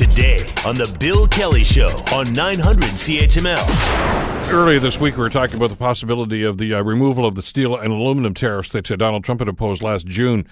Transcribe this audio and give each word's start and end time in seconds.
today 0.00 0.38
on 0.64 0.74
The 0.74 0.96
Bill 0.98 1.28
Kelly 1.28 1.62
Show 1.62 2.02
on 2.14 2.32
900 2.32 2.84
CHML. 2.84 4.48
Earlier 4.48 4.80
this 4.80 4.98
week, 4.98 5.14
we 5.14 5.20
were 5.20 5.28
talking 5.28 5.56
about 5.56 5.68
the 5.68 5.76
possibility 5.76 6.42
of 6.42 6.56
the 6.56 6.72
uh, 6.72 6.82
removal 6.82 7.26
of 7.26 7.34
the 7.34 7.42
steel 7.42 7.76
and 7.76 7.92
aluminum 7.92 8.32
tariffs 8.32 8.72
that 8.72 8.90
uh, 8.90 8.96
Donald 8.96 9.24
Trump 9.24 9.42
had 9.42 9.48
imposed 9.48 9.82
last 9.82 10.06
June. 10.06 10.46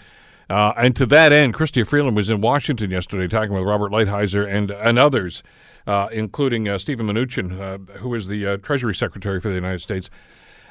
Uh, 0.51 0.75
and 0.77 0.95
to 0.97 1.07
that 1.07 1.33
end, 1.33 1.55
Chrystia 1.55 1.87
Freeland 1.87 2.15
was 2.15 2.29
in 2.29 2.43
Washington 2.43 2.91
yesterday 2.91 3.27
talking 3.27 3.55
with 3.55 3.63
Robert 3.63 3.91
Lighthizer 3.91 4.47
and, 4.47 4.71
and 4.71 4.99
others, 4.99 5.43
uh, 5.87 6.09
including 6.13 6.69
uh, 6.69 6.77
Steven 6.77 7.07
Mnuchin, 7.07 7.59
uh, 7.59 7.79
who 8.01 8.15
is 8.15 8.27
the 8.27 8.59
Treasury 8.59 8.95
Secretary 8.95 9.41
for 9.41 9.49
the 9.49 9.55
United 9.55 9.81
States. 9.81 10.11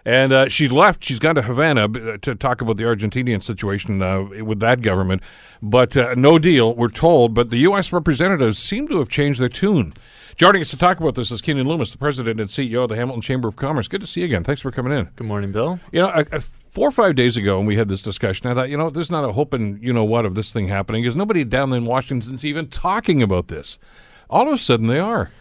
And 0.08 0.32
uh, 0.32 0.48
she 0.48 0.70
left. 0.70 1.04
She's 1.04 1.20
gone 1.20 1.36
to 1.36 1.42
Havana 1.42 1.84
uh, 1.84 2.18
to 2.22 2.34
talk 2.34 2.62
about 2.62 2.78
the 2.78 2.86
Argentinian 2.86 3.44
situation 3.44 4.02
uh, 4.02 4.24
with 4.42 4.62
that 4.62 4.82
government. 4.82 5.22
But 5.62 5.98
uh, 5.98 6.16
no 6.16 6.40
deal, 6.40 6.74
we're 6.74 6.88
told. 6.88 7.34
But 7.34 7.50
the 7.50 7.58
U.S. 7.58 7.92
representatives 7.92 8.58
seem 8.58 8.88
to 8.88 9.00
have 9.00 9.10
changed 9.10 9.42
their 9.42 9.50
tune. 9.50 9.94
Joining 10.38 10.62
us 10.62 10.70
to 10.70 10.78
talk 10.78 11.02
about 11.02 11.16
this 11.16 11.30
is 11.30 11.42
Keanin 11.42 11.66
Loomis, 11.66 11.92
the 11.92 11.98
president 11.98 12.40
and 12.40 12.50
CEO 12.50 12.84
of 12.84 12.90
the 12.90 12.96
Hamilton 12.96 13.22
Chamber 13.22 13.50
of 13.50 13.58
Commerce. 13.58 13.90
Good 13.90 14.00
to 14.00 14.08
see 14.08 14.22
you 14.22 14.28
again. 14.28 14.46
Thanks 14.46 14.62
for 14.62 14.72
coming 14.72 14.98
in. 14.98 15.10
Good 15.18 15.28
morning, 15.28 15.52
Bill. 15.52 15.78
You 15.92 16.00
know, 16.00 16.24
four 16.72 16.88
or 16.88 16.92
five 16.94 17.16
days 17.16 17.36
ago, 17.36 17.58
when 17.58 17.66
we 17.66 17.76
had 17.76 17.90
this 17.90 18.02
discussion, 18.02 18.50
I 18.50 18.54
thought, 18.54 18.70
you 18.70 18.78
know, 18.78 18.90
there's 18.90 19.12
not 19.12 19.28
a 19.28 19.34
hope 19.34 19.54
in, 19.54 19.78
you 19.82 19.92
know 19.92 20.06
what, 20.06 20.24
of 20.24 20.36
this 20.36 20.54
thing 20.54 20.70
happening 20.70 21.04
because 21.04 21.18
nobody 21.18 21.44
down 21.44 21.74
in 21.74 21.84
Washington's 21.84 22.46
even 22.46 22.70
talking 22.70 23.22
about 23.22 23.50
this. 23.50 23.78
All 24.30 24.48
of 24.48 24.54
a 24.54 24.58
sudden, 24.58 24.88
they 24.88 25.00
are. 25.00 25.32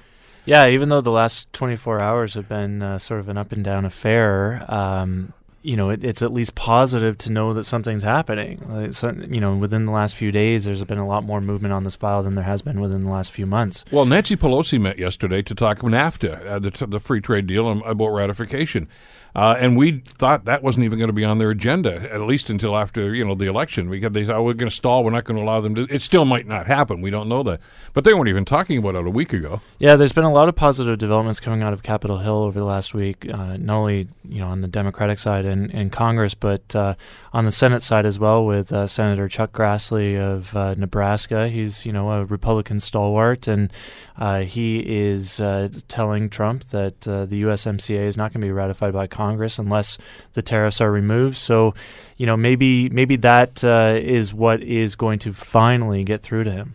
Yeah, 0.47 0.69
even 0.69 0.89
though 0.89 1.01
the 1.01 1.11
last 1.11 1.53
24 1.53 2.01
hours 2.01 2.35
have 2.35 2.49
been 2.49 2.83
uh, 2.83 2.99
sort 2.99 3.21
of 3.21 3.29
an 3.29 3.37
up 3.37 3.53
and 3.53 3.65
down 3.65 3.85
affair, 3.85 4.65
um, 4.69 5.33
you 5.63 5.75
know, 5.75 5.91
it, 5.91 6.05
it's 6.05 6.23
at 6.23 6.33
least 6.33 6.55
positive 6.55 7.19
to 7.19 7.33
know 7.33 7.53
that 7.55 7.65
something's 7.65 8.05
happening. 8.05 8.63
Like, 8.69 8.95
so, 8.95 9.11
you 9.11 9.41
know, 9.41 9.57
within 9.57 9.85
the 9.85 9.93
last 9.93 10.15
few 10.15 10.31
days, 10.31 10.65
there's 10.65 10.85
been 10.85 10.99
a 10.99 11.07
lot 11.07 11.25
more 11.25 11.41
movement 11.41 11.75
on 11.75 11.83
this 11.83 11.97
file 11.97 12.23
than 12.23 12.37
there 12.37 12.45
has 12.45 12.63
been 12.63 12.81
within 12.81 13.01
the 13.01 13.11
last 13.11 13.33
few 13.33 13.47
months. 13.47 13.85
Well, 13.91 14.07
Nancy 14.07 14.37
Pelosi 14.37 14.81
met 14.81 14.97
yesterday 14.97 15.43
to 15.43 15.55
talk 15.57 15.81
NAFTA, 15.81 16.47
uh, 16.47 16.59
the, 16.61 16.87
the 16.87 17.01
free 17.01 17.21
trade 17.21 17.49
deal, 17.49 17.69
about 17.85 18.11
ratification. 18.11 18.89
Uh, 19.37 19.55
and 19.61 19.77
we 19.77 19.99
thought 19.99 20.47
that 20.47 20.63
wasn't 20.63 20.83
even 20.83 20.99
going 20.99 21.11
to 21.11 21.13
be 21.13 21.23
on 21.23 21.37
their 21.37 21.51
agenda, 21.51 22.11
at 22.11 22.23
least 22.23 22.49
until 22.49 22.75
after 22.75 23.15
you 23.15 23.23
know 23.23 23.35
the 23.35 23.45
election, 23.45 23.91
because 23.91 24.11
they 24.13 24.25
thought 24.25 24.37
oh, 24.37 24.43
we're 24.43 24.55
going 24.55 24.71
to 24.71 24.75
stall. 24.75 25.05
We're 25.05 25.11
not 25.11 25.25
going 25.25 25.37
to 25.37 25.43
allow 25.43 25.61
them 25.61 25.75
to. 25.75 25.83
It 25.91 26.01
still 26.01 26.25
might 26.25 26.47
not 26.47 26.67
happen. 26.67 27.03
We 27.03 27.11
don't 27.11 27.29
know 27.29 27.43
that, 27.43 27.61
but 27.93 28.05
they 28.05 28.15
weren't 28.15 28.31
even 28.31 28.47
talking 28.47 28.79
about 28.79 28.95
it 28.95 29.07
a 29.07 29.11
week 29.11 29.35
ago. 29.35 29.61
Yeah, 29.79 29.97
there's 29.97 30.15
been 30.15 30.25
a 30.25 30.33
lot 30.33 30.49
of 30.49 30.57
positive 30.57 30.97
developments 30.97 31.39
coming 31.39 31.63
out 31.63 31.75
of 31.75 31.83
Capitol 31.83 32.17
Hill 32.17 32.45
over 32.45 32.59
the 32.59 32.65
last 32.65 32.95
week, 32.95 33.31
uh, 33.31 33.59
not 33.59 33.77
only 33.77 34.09
you 34.25 34.39
know 34.39 34.49
on 34.49 34.63
the 34.63 34.69
Democratic 34.69 35.19
side 35.19 35.45
in, 35.45 35.71
in 35.71 35.91
Congress, 35.91 36.33
but 36.33 36.75
uh, 36.75 36.95
on 37.35 37.45
the 37.45 37.53
Senate 37.53 37.83
side 37.83 38.07
as 38.07 38.19
well, 38.19 38.47
with 38.47 38.73
uh, 38.73 38.87
Senator 38.87 39.29
Chuck 39.29 39.53
Grassley 39.53 40.19
of 40.19 40.57
uh, 40.57 40.73
Nebraska. 40.79 41.47
He's 41.47 41.85
you 41.85 41.93
know 41.93 42.11
a 42.11 42.25
Republican 42.25 42.81
stalwart, 42.81 43.49
and 43.49 43.71
uh, 44.17 44.41
he 44.41 44.79
is 44.79 45.43
telling 45.89 46.31
Trump 46.31 46.65
that 46.71 47.03
the 47.03 47.43
USMCA 47.43 48.07
is 48.07 48.17
not 48.17 48.33
going 48.33 48.41
to 48.41 48.47
be 48.47 48.51
ratified 48.51 48.95
by 48.95 49.07
Congress 49.07 49.26
Congress 49.27 49.59
unless 49.59 49.99
the 50.35 50.43
tariffs 50.43 50.81
are 50.81 50.91
removed. 50.91 51.37
So, 51.37 51.75
you 52.17 52.27
know, 52.27 52.37
maybe 52.37 52.89
maybe 52.91 53.17
that 53.17 53.65
uh, 53.65 53.99
is 54.01 54.33
what 54.33 54.63
is 54.63 54.95
going 54.95 55.19
to 55.21 55.33
finally 55.33 56.05
get 56.05 56.23
through 56.23 56.45
to 56.45 56.53
him. 56.53 56.75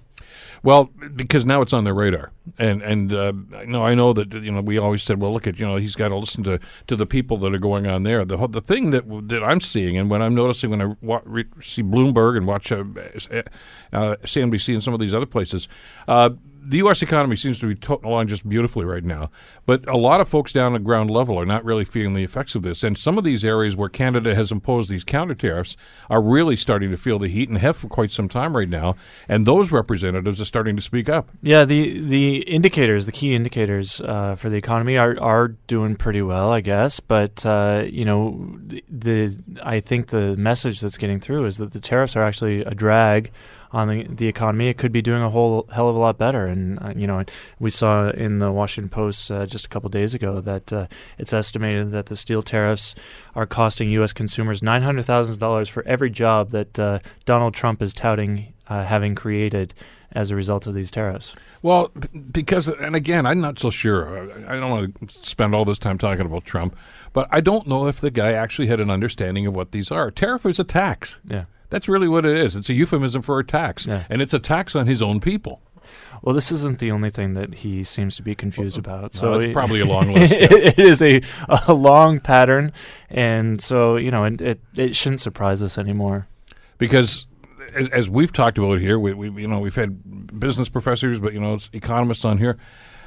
Well, 0.64 0.92
because 1.16 1.44
now 1.44 1.64
it's 1.64 1.74
on 1.74 1.86
their 1.86 1.94
radar, 1.96 2.32
and 2.60 2.84
and 2.84 3.12
uh, 3.12 3.34
no, 3.66 3.84
I 3.84 3.96
know 3.96 4.14
that 4.14 4.32
you 4.32 4.52
know 4.52 4.62
we 4.62 4.78
always 4.78 5.02
said, 5.02 5.20
well, 5.20 5.34
look 5.34 5.48
at 5.48 5.58
you 5.58 5.66
know 5.66 5.78
he's 5.78 5.96
got 5.96 6.10
to 6.10 6.16
listen 6.16 6.44
to, 6.44 6.60
to 6.86 6.96
the 6.96 7.08
people 7.08 7.38
that 7.38 7.54
are 7.56 7.58
going 7.58 7.88
on 7.88 8.04
there. 8.04 8.24
The 8.24 8.38
the 8.48 8.62
thing 8.62 8.92
that 8.92 9.06
that 9.30 9.44
I'm 9.44 9.60
seeing, 9.60 9.98
and 9.98 10.08
when 10.08 10.22
I'm 10.22 10.36
noticing 10.36 10.70
when 10.70 10.82
I 10.82 10.96
wa- 11.02 11.22
re- 11.26 11.46
see 11.64 11.82
Bloomberg 11.82 12.38
and 12.38 12.46
watch 12.46 12.72
uh, 12.72 12.84
uh, 13.92 14.16
CNBC 14.24 14.74
and 14.76 14.84
some 14.84 14.94
of 14.94 15.00
these 15.00 15.16
other 15.16 15.26
places, 15.26 15.68
uh, 16.08 16.30
the 16.64 16.78
U.S. 16.78 17.02
economy 17.02 17.36
seems 17.36 17.58
to 17.60 17.68
be 17.68 17.76
toting 17.76 18.06
along 18.06 18.28
just 18.28 18.48
beautifully 18.48 18.86
right 18.86 19.04
now, 19.04 19.32
but 19.66 19.88
a 19.90 19.98
lot 19.98 20.22
of 20.22 20.30
folks 20.30 20.54
down 20.54 20.76
at 20.76 20.84
ground 20.84 21.10
level 21.10 21.40
are 21.40 21.46
not 21.46 21.66
really 21.66 21.86
feeling 21.86 22.14
the 22.14 22.24
effects 22.24 22.56
of 22.56 22.62
this. 22.62 22.84
And 22.84 22.98
some 22.98 23.18
of 23.18 23.24
these 23.24 23.44
areas 23.44 23.76
where 23.76 23.90
Canada 23.90 24.36
has 24.36 24.52
imposed 24.52 24.90
these 24.90 25.04
counter 25.04 25.34
tariffs 25.34 25.76
are 26.10 26.22
really 26.22 26.56
starting 26.56 26.92
to 26.92 26.98
feel 26.98 27.18
the 27.18 27.28
heat 27.28 27.50
and 27.50 27.58
have 27.58 27.78
for 27.78 27.88
quite 27.88 28.12
some 28.12 28.30
time 28.30 28.56
right 28.56 28.70
now. 28.70 28.96
And 29.28 29.46
those 29.46 29.72
representatives 29.72 30.40
are 30.40 30.46
starting 30.46 30.76
to 30.76 30.82
speak 30.82 31.10
up. 31.10 31.30
Yeah, 31.42 31.66
the 31.66 32.00
the 32.02 32.38
indicators, 32.42 33.06
the 33.06 33.12
key 33.12 33.34
indicators 33.34 34.00
uh, 34.02 34.36
for 34.36 34.50
the 34.50 34.58
economy 34.58 34.98
are 34.98 35.20
are 35.20 35.50
doing 35.68 35.96
pretty 35.96 36.22
well, 36.22 36.52
I 36.52 36.62
guess. 36.62 37.00
But 37.00 37.46
uh, 37.46 37.86
you 37.88 38.06
know, 38.06 38.58
the, 38.68 38.84
the 38.90 39.38
I 39.64 39.80
think 39.80 40.08
the 40.08 40.36
message 40.38 40.80
that's 40.80 40.98
getting 40.98 41.20
through 41.20 41.46
is 41.46 41.58
that 41.58 41.74
the 41.74 41.80
tariffs 41.80 42.16
are 42.16 42.24
actually 42.24 42.62
a 42.62 42.72
drag 42.72 43.32
on 43.74 43.88
the, 43.88 44.04
the 44.08 44.28
economy, 44.28 44.68
it 44.68 44.78
could 44.78 44.92
be 44.92 45.02
doing 45.02 45.22
a 45.22 45.30
whole 45.30 45.68
hell 45.72 45.90
of 45.90 45.96
a 45.96 46.00
lot 46.00 46.18
better. 46.18 46.46
And 46.46 46.80
uh, 46.82 46.94
you 46.96 47.08
know, 47.08 47.24
we 47.60 47.70
saw 47.70 48.10
in 48.10 48.40
the 48.40 48.52
Washington 48.52 48.90
Post 48.90 49.32
uh, 49.32 49.46
just 49.46 49.66
a 49.66 49.70
couple 49.70 49.90
days 49.90 50.14
ago 50.14 50.42
that 50.42 50.72
uh, 50.74 50.88
it's 51.18 51.34
estimated 51.34 51.92
that 51.92 52.08
the 52.08 52.16
steel 52.16 52.42
tariffs 52.42 52.96
are 53.36 53.46
costing 53.46 53.90
U.S. 53.92 54.14
consumers 54.14 54.62
nine 54.62 54.82
hundred 54.84 55.04
thousand 55.04 55.40
dollars 55.40 55.70
for 55.70 55.84
every 55.88 56.10
job 56.10 56.52
that 56.52 56.78
uh, 56.80 57.00
Donald 57.26 57.54
Trump 57.54 57.82
is 57.82 57.94
touting 57.94 58.54
uh, 58.68 58.86
having 58.86 59.16
created 59.16 59.74
as 60.14 60.32
a 60.32 60.36
result 60.36 60.68
of 60.68 60.74
these 60.74 60.92
tariffs. 60.92 61.36
Well, 61.62 61.92
because, 62.32 62.68
and 62.68 62.96
again, 62.96 63.26
I'm 63.26 63.40
not 63.40 63.60
so 63.60 63.70
sure. 63.70 64.32
I 64.48 64.60
don't 64.60 64.70
want 64.70 65.10
to 65.10 65.28
spend 65.28 65.56
all 65.56 65.66
this 65.66 65.80
time 65.80 65.98
talking 65.98 66.26
about 66.26 66.46
Trump, 66.46 66.76
but 67.14 67.28
I 67.32 67.40
don't 67.42 67.68
know 67.68 67.88
if 67.88 68.02
the 68.02 68.12
guy 68.12 68.34
actually 68.34 68.68
had 68.68 68.80
an 68.80 68.90
understanding 68.90 69.48
of 69.48 69.56
what 69.56 69.72
these 69.72 69.92
are. 69.92 70.12
Tariff 70.12 70.46
is 70.46 70.60
a 70.60 70.64
tax. 70.64 71.20
Yeah. 71.26 71.46
That's 71.72 71.88
really 71.88 72.08
what 72.08 72.26
it 72.26 72.38
is. 72.38 72.56
It's 72.56 72.70
a 72.70 72.74
euphemism 72.74 73.24
for 73.24 73.40
a 73.40 73.44
tax, 73.44 73.88
yeah. 73.88 74.04
and 74.10 74.22
it's 74.22 74.34
a 74.34 74.40
tax 74.40 74.76
on 74.76 74.86
his 74.86 75.02
own 75.02 75.20
people. 75.20 75.62
Well, 76.22 76.36
this 76.36 76.52
isn't 76.52 76.80
the 76.80 76.92
only 76.92 77.10
thing 77.10 77.34
that 77.34 77.56
he 77.56 77.84
seems 77.84 78.16
to 78.18 78.22
be 78.22 78.36
confused 78.36 78.86
well, 78.86 78.98
about. 78.98 79.14
So 79.14 79.34
it's 79.34 79.54
probably 79.54 79.80
a 79.80 79.86
long 79.88 80.14
list. 80.14 80.32
Yeah. 80.32 80.48
it 80.52 80.80
is 80.80 81.02
a, 81.02 81.22
a 81.68 81.74
long 81.74 82.20
pattern, 82.20 82.74
and 83.10 83.60
so 83.60 83.96
you 83.96 84.12
know, 84.12 84.26
it, 84.26 84.42
it, 84.42 84.62
it 84.76 84.96
shouldn't 84.96 85.22
surprise 85.22 85.64
us 85.64 85.78
anymore. 85.78 86.28
Because 86.78 87.26
as, 87.74 87.88
as 87.90 88.10
we've 88.10 88.34
talked 88.34 88.58
about 88.58 88.80
here, 88.80 89.00
we, 89.00 89.14
we, 89.14 89.42
you 89.42 89.48
know 89.48 89.60
we've 89.60 89.74
had 89.74 90.40
business 90.40 90.68
professors, 90.70 91.20
but 91.20 91.34
you 91.34 91.40
know 91.40 91.58
economists 91.74 92.26
on 92.26 92.38
here. 92.38 92.58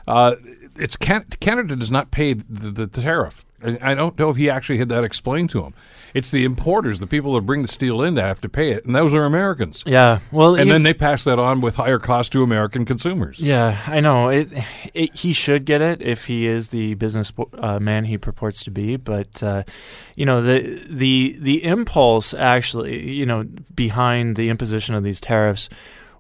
Uh, 0.09 0.37
it's 0.77 0.97
can- 0.97 1.27
Canada 1.41 1.77
does 1.77 1.91
not 1.91 2.11
pay 2.11 2.33
the, 2.33 2.71
the 2.71 2.87
tariff. 2.87 3.45
I 3.63 3.95
don't 3.95 4.19
know 4.19 4.29
if 4.29 4.37
he 4.37 4.51
actually 4.51 4.79
had 4.79 4.91
that 4.91 5.05
explained 5.05 5.49
to 5.51 5.63
him. 5.63 5.75
It's 6.15 6.31
the 6.31 6.45
importers, 6.45 7.01
the 7.01 7.09
people 7.09 7.35
that 7.35 7.41
bring 7.41 7.63
the 7.63 7.69
steel 7.69 8.01
in, 8.01 8.15
that 8.15 8.25
have 8.25 8.41
to 8.43 8.49
pay 8.49 8.71
it, 8.71 8.85
and 8.85 8.95
those 8.95 9.13
are 9.13 9.25
Americans. 9.25 9.83
Yeah, 9.85 10.21
well, 10.31 10.55
and 10.55 10.71
then 10.71 10.85
they 10.85 10.95
pass 10.95 11.25
that 11.25 11.41
on 11.41 11.61
with 11.61 11.75
higher 11.75 11.99
cost 11.99 12.31
to 12.33 12.43
American 12.45 12.85
consumers. 12.85 13.41
Yeah, 13.41 13.83
I 13.87 13.99
know. 13.99 14.29
It, 14.29 14.49
it 14.95 15.15
he 15.15 15.33
should 15.33 15.65
get 15.65 15.83
it 15.83 16.01
if 16.01 16.27
he 16.27 16.47
is 16.47 16.69
the 16.69 16.95
business 16.95 17.33
uh, 17.59 17.81
man 17.81 18.05
he 18.05 18.17
purports 18.17 18.63
to 18.65 18.71
be. 18.71 18.97
But 18.97 19.43
uh, 19.43 19.65
you 20.15 20.25
know, 20.25 20.41
the 20.41 20.81
the 20.89 21.37
the 21.41 21.65
impulse 21.65 22.33
actually, 22.33 23.11
you 23.11 23.27
know, 23.27 23.45
behind 23.75 24.37
the 24.37 24.51
imposition 24.51 24.95
of 24.95 25.03
these 25.03 25.21
tariffs 25.21 25.69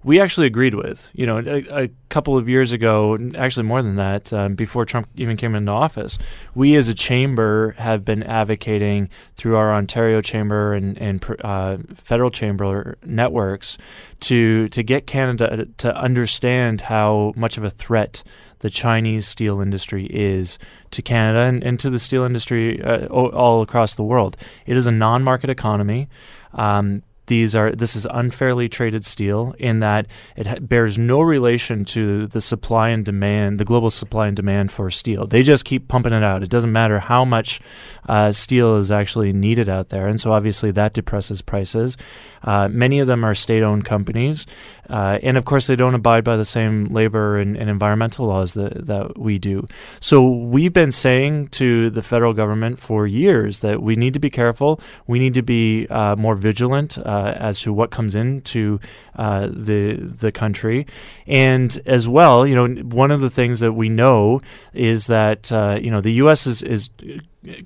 we 0.05 0.21
actually 0.21 0.47
agreed 0.47 0.75
with. 0.75 1.05
You 1.15 1.27
know, 1.27 1.39
a, 1.39 1.85
a, 1.85 1.89
couple 2.11 2.39
of 2.39 2.49
years 2.49 2.71
ago, 2.71 3.19
actually 3.35 3.65
more 3.65 3.83
than 3.83 3.97
that, 3.97 4.33
um, 4.33 4.55
before 4.55 4.85
Trump 4.85 5.09
even 5.17 5.37
came 5.37 5.55
into 5.55 5.73
office, 5.73 6.19
we 6.55 6.77
as 6.77 6.89
a 6.89 6.95
chamber 6.95 7.75
have 7.79 8.05
been 8.05 8.23
advocating 8.23 9.09
through 9.37 9.57
our 9.57 9.75
Ontario 9.75 10.21
chamber 10.21 10.75
and, 10.75 10.97
and 10.99 11.25
uh, 11.43 11.79
federal 11.97 12.31
chamber 12.31 12.97
networks 13.05 13.79
to 14.21 14.69
to 14.69 14.83
get 14.83 15.07
Canada 15.07 15.67
to 15.79 15.97
understand 15.97 16.83
how 16.83 17.33
much 17.35 17.57
of 17.57 17.65
a 17.65 17.71
threat 17.71 18.23
the 18.61 18.71
Chinese 18.71 19.27
steel 19.27 19.61
industry 19.61 20.07
is 20.07 20.59
to 20.91 21.03
Canada 21.03 21.41
and, 21.41 21.63
and 21.63 21.79
to 21.81 21.91
the 21.91 21.99
steel 21.99 22.23
industry 22.23 22.83
uh, 22.83 23.07
all 23.09 23.61
across 23.61 23.95
the 23.95 24.05
world. 24.05 24.37
It 24.67 24.77
is 24.77 24.87
a 24.87 24.93
non-market 24.93 25.51
economy. 25.51 26.09
Um, 26.53 27.03
these 27.27 27.55
are 27.55 27.73
this 27.73 27.97
is 27.97 28.07
unfairly 28.11 28.69
traded 28.69 29.05
steel 29.05 29.55
in 29.59 29.81
that 29.81 30.07
it 30.37 30.47
ha- 30.47 30.59
bears 30.61 30.99
no 30.99 31.21
relation 31.21 31.85
to 31.87 32.26
the 32.29 32.41
supply 32.41 32.91
and 32.91 33.05
demand, 33.05 33.59
the 33.59 33.65
global 33.65 33.91
supply 33.91 34.26
and 34.26 34.37
demand 34.37 34.71
for 34.73 34.91
steel. 34.91 35.26
They 35.26 35.43
just 35.43 35.65
keep 35.65 35.88
pumping 35.88 36.12
it 36.12 36.23
out. 36.23 36.43
It 36.43 36.50
doesn't 36.50 36.73
matter 36.73 36.99
how 36.99 37.25
much 37.25 37.61
uh, 38.09 38.32
steel 38.32 38.76
is 38.76 38.91
actually 38.91 39.32
needed 39.32 39.69
out 39.69 39.88
there, 39.88 40.06
and 40.06 40.21
so 40.21 40.32
obviously 40.32 40.71
that 40.73 40.93
depresses 40.93 41.41
prices. 41.43 41.97
Uh, 42.44 42.69
many 42.69 43.00
of 43.00 43.06
them 43.06 43.25
are 43.25 43.35
state-owned 43.35 43.85
companies, 43.85 44.46
uh, 44.91 45.19
and 45.23 45.38
of 45.38 45.44
course 45.46 45.67
they 45.67 45.76
don't 45.76 45.94
abide 45.94 46.23
by 46.23 46.37
the 46.37 46.44
same 46.44 46.87
labor 46.87 47.38
and, 47.38 47.56
and, 47.56 47.70
environmental 47.70 48.26
laws 48.26 48.52
that 48.52 48.87
that 48.87 49.19
we 49.19 49.38
do. 49.38 49.67
So 50.00 50.29
we've 50.29 50.73
been 50.73 50.93
saying 50.93 51.49
to 51.49 51.88
the 51.91 52.02
federal 52.02 52.35
government 52.35 52.79
for 52.79 53.06
years 53.06 53.61
that 53.61 53.82
we 53.82 53.96
need 53.96 54.12
to 54.12 54.20
be 54.20 54.31
careful. 54.31 54.81
We 55.06 55.19
need 55.19 55.35
to 55.35 55.43
be 55.43 55.87
uh, 55.88 56.17
more 56.17 56.35
vigilant 56.35 56.99
uh, 56.99 57.35
as 57.37 57.61
to 57.61 57.73
what 57.73 57.91
comes 57.91 58.14
into 58.14 58.79
uh, 59.17 59.49
the 59.50 59.94
the 59.94 60.31
country, 60.31 60.87
and 61.26 61.81
as 61.87 62.06
well, 62.06 62.47
you 62.47 62.55
know, 62.55 62.69
one 62.82 63.11
of 63.11 63.23
the 63.23 63.31
things 63.31 63.61
that 63.61 63.73
we 63.73 63.88
know 63.88 64.43
is 64.75 65.06
that 65.06 65.50
you 65.82 65.90
know 65.90 66.02
the 66.02 66.12
U.S. 66.12 66.47
is 66.47 66.62
is 66.62 66.90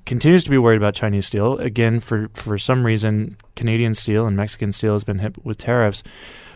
continues 0.05 0.43
to 0.43 0.49
be 0.49 0.57
worried 0.57 0.77
about 0.77 0.93
Chinese 0.93 1.25
steel. 1.25 1.57
Again, 1.57 1.99
for, 1.99 2.29
for 2.33 2.57
some 2.57 2.85
reason, 2.85 3.37
Canadian 3.55 3.93
steel 3.93 4.25
and 4.25 4.35
Mexican 4.35 4.68
steel 4.71 4.93
has 4.93 5.03
been 5.03 5.19
hit 5.19 5.43
with 5.45 5.57
tariffs. 5.57 6.03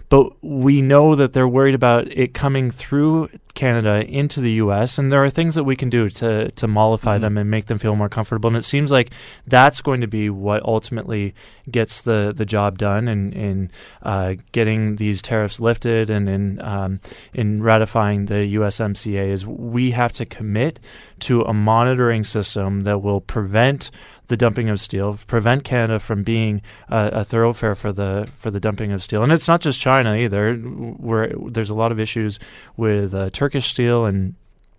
but 0.10 0.32
we 0.44 0.82
know 0.82 1.16
that 1.16 1.34
they're 1.34 1.48
worried 1.48 1.74
about 1.76 2.08
it 2.12 2.34
coming 2.34 2.70
through 2.70 3.30
Canada 3.54 4.04
into 4.08 4.42
the 4.42 4.54
U.S. 4.54 4.98
and 4.98 5.12
there 5.12 5.24
are 5.24 5.30
things 5.30 5.54
that 5.56 5.64
we 5.64 5.76
can 5.76 5.90
do 5.90 6.10
to 6.10 6.50
to 6.52 6.68
mollify 6.68 7.16
mm-hmm. 7.16 7.24
them 7.24 7.38
and 7.38 7.52
make 7.52 7.68
them 7.68 7.78
feel 7.78 7.96
more 7.96 8.10
comfortable. 8.10 8.48
And 8.48 8.58
it 8.58 8.64
seems 8.64 8.92
like 8.92 9.12
that's 9.46 9.82
going 9.82 10.02
to 10.02 10.08
be 10.08 10.30
what 10.30 10.64
ultimately 10.64 11.36
gets 11.70 12.02
the, 12.02 12.34
the 12.36 12.46
job 12.46 12.78
done 12.80 13.08
and 13.08 13.34
in 13.34 13.72
uh, 14.02 14.36
getting 14.52 14.96
these 14.96 15.22
tariffs 15.22 15.60
lifted 15.60 16.10
and 16.10 16.28
in 16.28 16.62
um, 16.62 17.00
in 17.34 17.62
ratifying 17.62 18.26
the 18.26 18.56
USMCA. 18.56 19.30
Is 19.30 19.46
we 19.46 19.92
have 19.92 20.12
to 20.14 20.26
commit 20.26 20.80
to 21.22 21.44
a 21.44 21.54
monitoring 21.54 22.24
system 22.24 22.84
that 22.84 23.04
will 23.04 23.22
prevent 23.22 23.92
the 24.28 24.38
dumping 24.38 24.70
of 24.70 24.80
steel, 24.80 25.20
prevent 25.28 25.64
Canada 25.64 26.00
from 26.00 26.24
being 26.24 26.62
a, 26.90 27.24
thoroughfare 27.24 27.76
for 27.76 27.92
the 27.92 28.30
for 28.40 28.52
the 28.52 28.60
dumping 28.60 28.92
of 28.92 29.04
steel. 29.04 29.24
And 29.24 29.32
it's 29.32 29.48
not 29.48 29.62
just 29.62 29.80
China 29.80 30.16
either. 30.16 30.56
Where 30.56 31.32
there's 31.48 31.70
a 31.70 31.76
lot 31.76 31.92
of 31.92 32.00
issues 32.00 32.40
with 32.78 33.14
uh, 33.14 33.30
Turkish 33.32 33.68
steel 33.68 34.06
and 34.06 34.36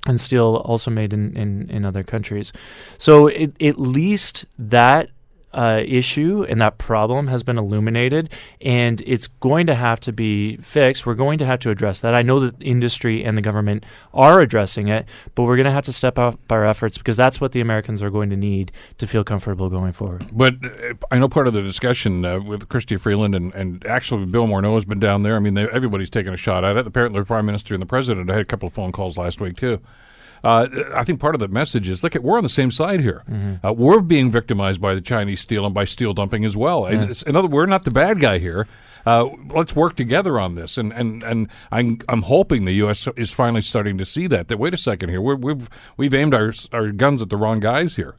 and 0.06 0.20
steel 0.20 0.62
also 0.67 0.91
made 0.91 1.12
in, 1.12 1.37
in, 1.37 1.70
in 1.70 1.85
other 1.85 2.02
countries. 2.02 2.52
So 2.99 3.29
it, 3.29 3.61
at 3.62 3.79
least 3.79 4.44
that 4.58 5.11
uh, 5.55 5.83
issue 5.87 6.45
and 6.49 6.61
that 6.61 6.79
problem 6.79 7.29
has 7.29 7.43
been 7.43 7.56
illuminated, 7.56 8.29
and 8.61 9.01
it's 9.06 9.29
going 9.29 9.67
to 9.69 9.75
have 9.75 10.01
to 10.01 10.12
be 10.12 10.56
fixed. 10.59 11.06
We're 11.06 11.15
going 11.15 11.39
to 11.39 11.47
have 11.47 11.61
to 11.61 11.71
address 11.71 12.01
that. 12.01 12.15
I 12.15 12.23
know 12.23 12.41
that 12.41 12.61
industry 12.61 13.25
and 13.25 13.39
the 13.39 13.43
government 13.43 13.85
are 14.12 14.41
addressing 14.41 14.89
it, 14.89 15.06
but 15.35 15.45
we're 15.45 15.56
going 15.56 15.67
to 15.67 15.73
have 15.73 15.85
to 15.85 15.93
step 15.93 16.19
up 16.19 16.41
our 16.51 16.67
efforts 16.67 16.99
because 16.99 17.17
that's 17.17 17.41
what 17.41 17.53
the 17.53 17.61
Americans 17.61 18.03
are 18.03 18.11
going 18.11 18.31
to 18.31 18.37
need 18.37 18.73
to 18.99 19.06
feel 19.06 19.25
comfortable 19.25 19.71
going 19.71 19.93
forward. 19.93 20.27
But 20.33 20.56
uh, 20.65 20.95
I 21.11 21.19
know 21.19 21.29
part 21.29 21.47
of 21.47 21.55
the 21.55 21.62
discussion 21.62 22.25
uh, 22.25 22.41
with 22.41 22.69
Chrystia 22.69 23.00
Freeland 23.00 23.35
and, 23.35 23.55
and 23.55 23.87
actually 23.87 24.27
Bill 24.27 24.47
Morneau 24.47 24.75
has 24.75 24.85
been 24.85 25.00
down 25.00 25.23
there. 25.23 25.37
I 25.37 25.39
mean, 25.39 25.55
they, 25.55 25.69
everybody's 25.69 26.11
taken 26.11 26.35
a 26.35 26.37
shot 26.37 26.65
at 26.65 26.77
it. 26.77 26.87
Apparently, 26.87 27.21
the 27.21 27.27
Prime 27.27 27.47
Minister 27.47 27.75
and 27.75 27.81
the 27.81 27.87
President 27.87 28.31
I 28.31 28.35
had 28.35 28.43
a 28.43 28.45
couple 28.45 28.67
of 28.67 28.73
phone 28.73 28.93
calls 28.93 29.17
last 29.17 29.41
week, 29.41 29.57
too. 29.57 29.81
Uh, 30.44 30.69
I 30.94 31.05
think 31.05 31.20
part 31.20 31.35
of 31.35 31.41
the 31.41 31.49
message 31.49 31.88
is 31.88 32.02
look, 32.02 32.14
at, 32.14 32.23
we're 32.23 32.37
on 32.37 32.43
the 32.43 32.50
same 32.50 32.70
side 32.70 33.00
here. 33.00 33.25
Mm-hmm. 33.31 33.67
Uh, 33.67 33.73
we're 33.73 34.00
being 34.00 34.31
victimized 34.31 34.81
by 34.81 34.94
the 34.94 35.00
Chinese 35.00 35.41
steel 35.41 35.64
and 35.64 35.75
by 35.75 35.87
steel 35.87 36.12
dumping 36.12 36.44
as 36.44 36.56
well. 36.56 36.91
Yeah. 36.93 37.12
in 37.26 37.35
other, 37.35 37.49
we're 37.49 37.67
not 37.67 37.85
the 37.85 37.91
bad 37.91 38.20
guy 38.20 38.38
here. 38.38 38.67
Uh, 39.06 39.29
let's 39.50 39.75
work 39.75 39.96
together 39.96 40.38
on 40.38 40.55
this. 40.55 40.79
And, 40.79 40.93
and, 40.93 41.23
and 41.23 41.49
I'm, 41.70 41.99
I'm 42.08 42.23
hoping 42.23 42.64
the 42.64 42.73
U.S. 42.73 43.06
is 43.17 43.32
finally 43.32 43.62
starting 43.62 43.99
to 43.99 44.06
see 44.06 44.26
that. 44.29 44.49
That 44.49 44.58
wait 44.58 44.75
a 44.75 44.79
second 44.79 45.11
here, 45.11 45.20
we 45.20 45.35
we've 45.35 45.69
we've 45.96 46.14
aimed 46.14 46.35
our 46.35 46.52
our 46.73 46.90
guns 46.90 47.20
at 47.20 47.29
the 47.29 47.37
wrong 47.37 47.61
guys 47.61 47.97
here. 47.97 48.17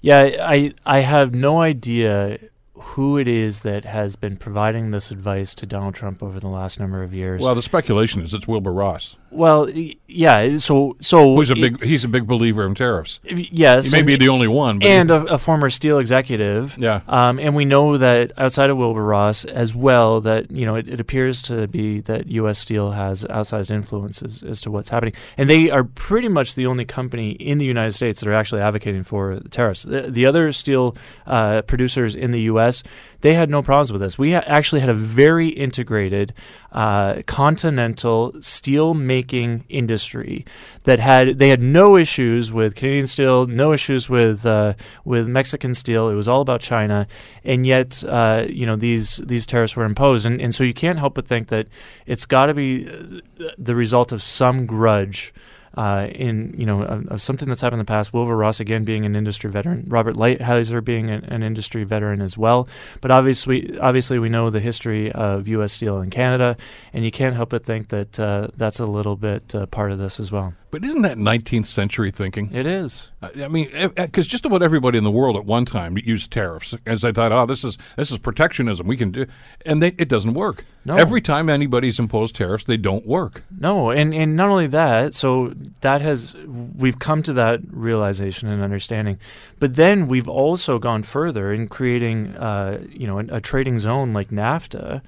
Yeah, 0.00 0.22
I 0.40 0.74
I 0.84 1.00
have 1.00 1.34
no 1.34 1.60
idea 1.60 2.38
who 2.74 3.18
it 3.18 3.28
is 3.28 3.60
that 3.60 3.84
has 3.84 4.16
been 4.16 4.36
providing 4.36 4.90
this 4.90 5.10
advice 5.10 5.54
to 5.54 5.66
Donald 5.66 5.94
Trump 5.94 6.22
over 6.22 6.40
the 6.40 6.48
last 6.48 6.80
number 6.80 7.02
of 7.02 7.12
years. 7.12 7.42
Well, 7.42 7.54
the 7.54 7.62
speculation 7.62 8.22
is 8.22 8.32
it's 8.34 8.48
Wilbur 8.48 8.72
Ross. 8.72 9.16
Well, 9.30 9.70
yeah. 9.70 10.58
So, 10.58 10.96
so 11.00 11.36
Who's 11.36 11.50
a 11.50 11.54
big? 11.54 11.82
He's 11.82 12.04
a 12.04 12.08
big 12.08 12.26
believer 12.26 12.66
in 12.66 12.74
tariffs. 12.74 13.20
Yes, 13.24 13.86
he 13.86 13.90
may 13.92 14.02
be 14.02 14.16
the 14.16 14.28
only 14.28 14.48
one, 14.48 14.82
and 14.82 15.10
a, 15.10 15.34
a, 15.34 15.38
former 15.38 15.70
steel 15.70 15.98
executive. 15.98 16.76
Yeah. 16.76 17.02
Um, 17.06 17.38
and 17.38 17.54
we 17.54 17.64
know 17.64 17.96
that 17.96 18.32
outside 18.36 18.70
of 18.70 18.76
Wilbur 18.76 19.04
Ross 19.04 19.44
as 19.44 19.74
well, 19.74 20.20
that 20.22 20.50
you 20.50 20.66
know 20.66 20.74
it, 20.74 20.88
it 20.88 21.00
appears 21.00 21.42
to 21.42 21.68
be 21.68 22.00
that 22.02 22.26
U.S. 22.28 22.58
Steel 22.58 22.90
has 22.90 23.24
outsized 23.24 23.70
influences 23.70 24.42
as 24.42 24.60
to 24.62 24.70
what's 24.70 24.88
happening, 24.88 25.14
and 25.36 25.48
they 25.48 25.70
are 25.70 25.84
pretty 25.84 26.28
much 26.28 26.56
the 26.56 26.66
only 26.66 26.84
company 26.84 27.30
in 27.30 27.58
the 27.58 27.66
United 27.66 27.92
States 27.92 28.20
that 28.20 28.28
are 28.28 28.34
actually 28.34 28.62
advocating 28.62 29.04
for 29.04 29.38
tariffs. 29.50 29.84
The, 29.84 30.02
the 30.02 30.26
other 30.26 30.50
steel 30.52 30.96
uh, 31.26 31.62
producers 31.62 32.16
in 32.16 32.32
the 32.32 32.42
U.S 32.42 32.82
they 33.20 33.34
had 33.34 33.50
no 33.50 33.62
problems 33.62 33.92
with 33.92 34.00
this. 34.00 34.18
We 34.18 34.32
ha- 34.32 34.42
actually 34.46 34.80
had 34.80 34.90
a 34.90 34.94
very 34.94 35.48
integrated 35.48 36.32
uh, 36.72 37.22
continental 37.26 38.34
steel 38.40 38.94
making 38.94 39.64
industry 39.68 40.44
that 40.84 40.98
had 40.98 41.38
they 41.38 41.48
had 41.48 41.60
no 41.60 41.96
issues 41.96 42.52
with 42.52 42.74
Canadian 42.74 43.06
steel, 43.06 43.46
no 43.46 43.72
issues 43.72 44.08
with 44.08 44.46
uh, 44.46 44.74
with 45.04 45.28
Mexican 45.28 45.74
steel. 45.74 46.08
It 46.08 46.14
was 46.14 46.28
all 46.28 46.40
about 46.40 46.60
China, 46.60 47.06
and 47.44 47.66
yet 47.66 48.02
uh, 48.04 48.46
you 48.48 48.66
know 48.66 48.76
these 48.76 49.16
these 49.18 49.46
tariffs 49.46 49.76
were 49.76 49.84
imposed, 49.84 50.26
and 50.26 50.40
and 50.40 50.54
so 50.54 50.64
you 50.64 50.74
can't 50.74 50.98
help 50.98 51.14
but 51.14 51.26
think 51.26 51.48
that 51.48 51.68
it's 52.06 52.26
got 52.26 52.46
to 52.46 52.54
be 52.54 52.88
uh, 52.88 53.50
the 53.58 53.74
result 53.74 54.12
of 54.12 54.22
some 54.22 54.66
grudge 54.66 55.32
uh, 55.76 56.08
in 56.10 56.54
you 56.56 56.66
know 56.66 56.82
of, 56.82 57.06
of, 57.08 57.22
something 57.22 57.48
that's 57.48 57.60
happened 57.60 57.80
in 57.80 57.86
the 57.86 57.90
past. 57.90 58.12
Wilbur 58.12 58.36
Ross 58.36 58.60
again 58.60 58.84
being 58.84 59.04
an 59.04 59.14
industry 59.14 59.50
veteran, 59.50 59.84
Robert 59.88 60.16
Lighthizer 60.16 60.84
being 60.84 61.10
an, 61.10 61.24
an, 61.26 61.42
industry 61.42 61.84
veteran 61.84 62.20
as 62.20 62.36
well. 62.36 62.68
But 63.00 63.10
obviously, 63.10 63.78
obviously 63.78 64.18
we 64.18 64.28
know 64.28 64.50
the 64.50 64.60
history 64.60 65.12
of 65.12 65.46
U.S. 65.48 65.72
Steel 65.72 66.00
in 66.00 66.10
Canada, 66.10 66.56
and 66.92 67.04
you 67.04 67.10
can't 67.10 67.36
help 67.36 67.50
but 67.50 67.64
think 67.64 67.88
that 67.88 68.18
uh, 68.18 68.48
that's 68.56 68.80
a 68.80 68.86
little 68.86 69.16
bit 69.16 69.54
uh, 69.54 69.66
part 69.66 69.92
of 69.92 69.98
this 69.98 70.18
as 70.18 70.32
well. 70.32 70.54
But 70.70 70.84
isn't 70.84 71.02
that 71.02 71.18
19th 71.18 71.66
century 71.66 72.12
thinking? 72.12 72.54
It 72.54 72.64
is. 72.64 73.08
I 73.22 73.48
mean, 73.48 73.70
because 73.96 74.26
just 74.26 74.46
about 74.46 74.62
everybody 74.62 74.98
in 74.98 75.04
the 75.04 75.10
world 75.10 75.36
at 75.36 75.44
one 75.44 75.64
time 75.64 75.98
used 75.98 76.30
tariffs, 76.30 76.74
as 76.86 77.02
they 77.02 77.10
thought, 77.10 77.32
oh, 77.32 77.44
this 77.44 77.64
is 77.64 77.76
this 77.96 78.12
is 78.12 78.18
protectionism. 78.18 78.86
We 78.86 78.96
can 78.96 79.10
do, 79.10 79.26
and 79.66 79.82
they, 79.82 79.88
it 79.98 80.08
doesn't 80.08 80.34
work. 80.34 80.64
No. 80.84 80.96
Every 80.96 81.20
time 81.20 81.48
anybody's 81.48 81.98
imposed 81.98 82.36
tariffs, 82.36 82.64
they 82.64 82.76
don't 82.76 83.04
work. 83.04 83.42
No, 83.58 83.90
and 83.90 84.14
and 84.14 84.36
not 84.36 84.48
only 84.48 84.68
that, 84.68 85.14
so 85.14 85.52
that 85.80 86.02
has 86.02 86.36
we've 86.46 87.00
come 87.00 87.24
to 87.24 87.32
that 87.32 87.60
realization 87.70 88.48
and 88.48 88.62
understanding, 88.62 89.18
but 89.58 89.74
then 89.74 90.06
we've 90.06 90.28
also 90.28 90.78
gone 90.78 91.02
further 91.02 91.52
in 91.52 91.66
creating, 91.66 92.36
uh, 92.36 92.80
you 92.90 93.08
know, 93.08 93.18
a, 93.18 93.36
a 93.36 93.40
trading 93.40 93.80
zone 93.80 94.12
like 94.12 94.28
NAFTA 94.28 95.02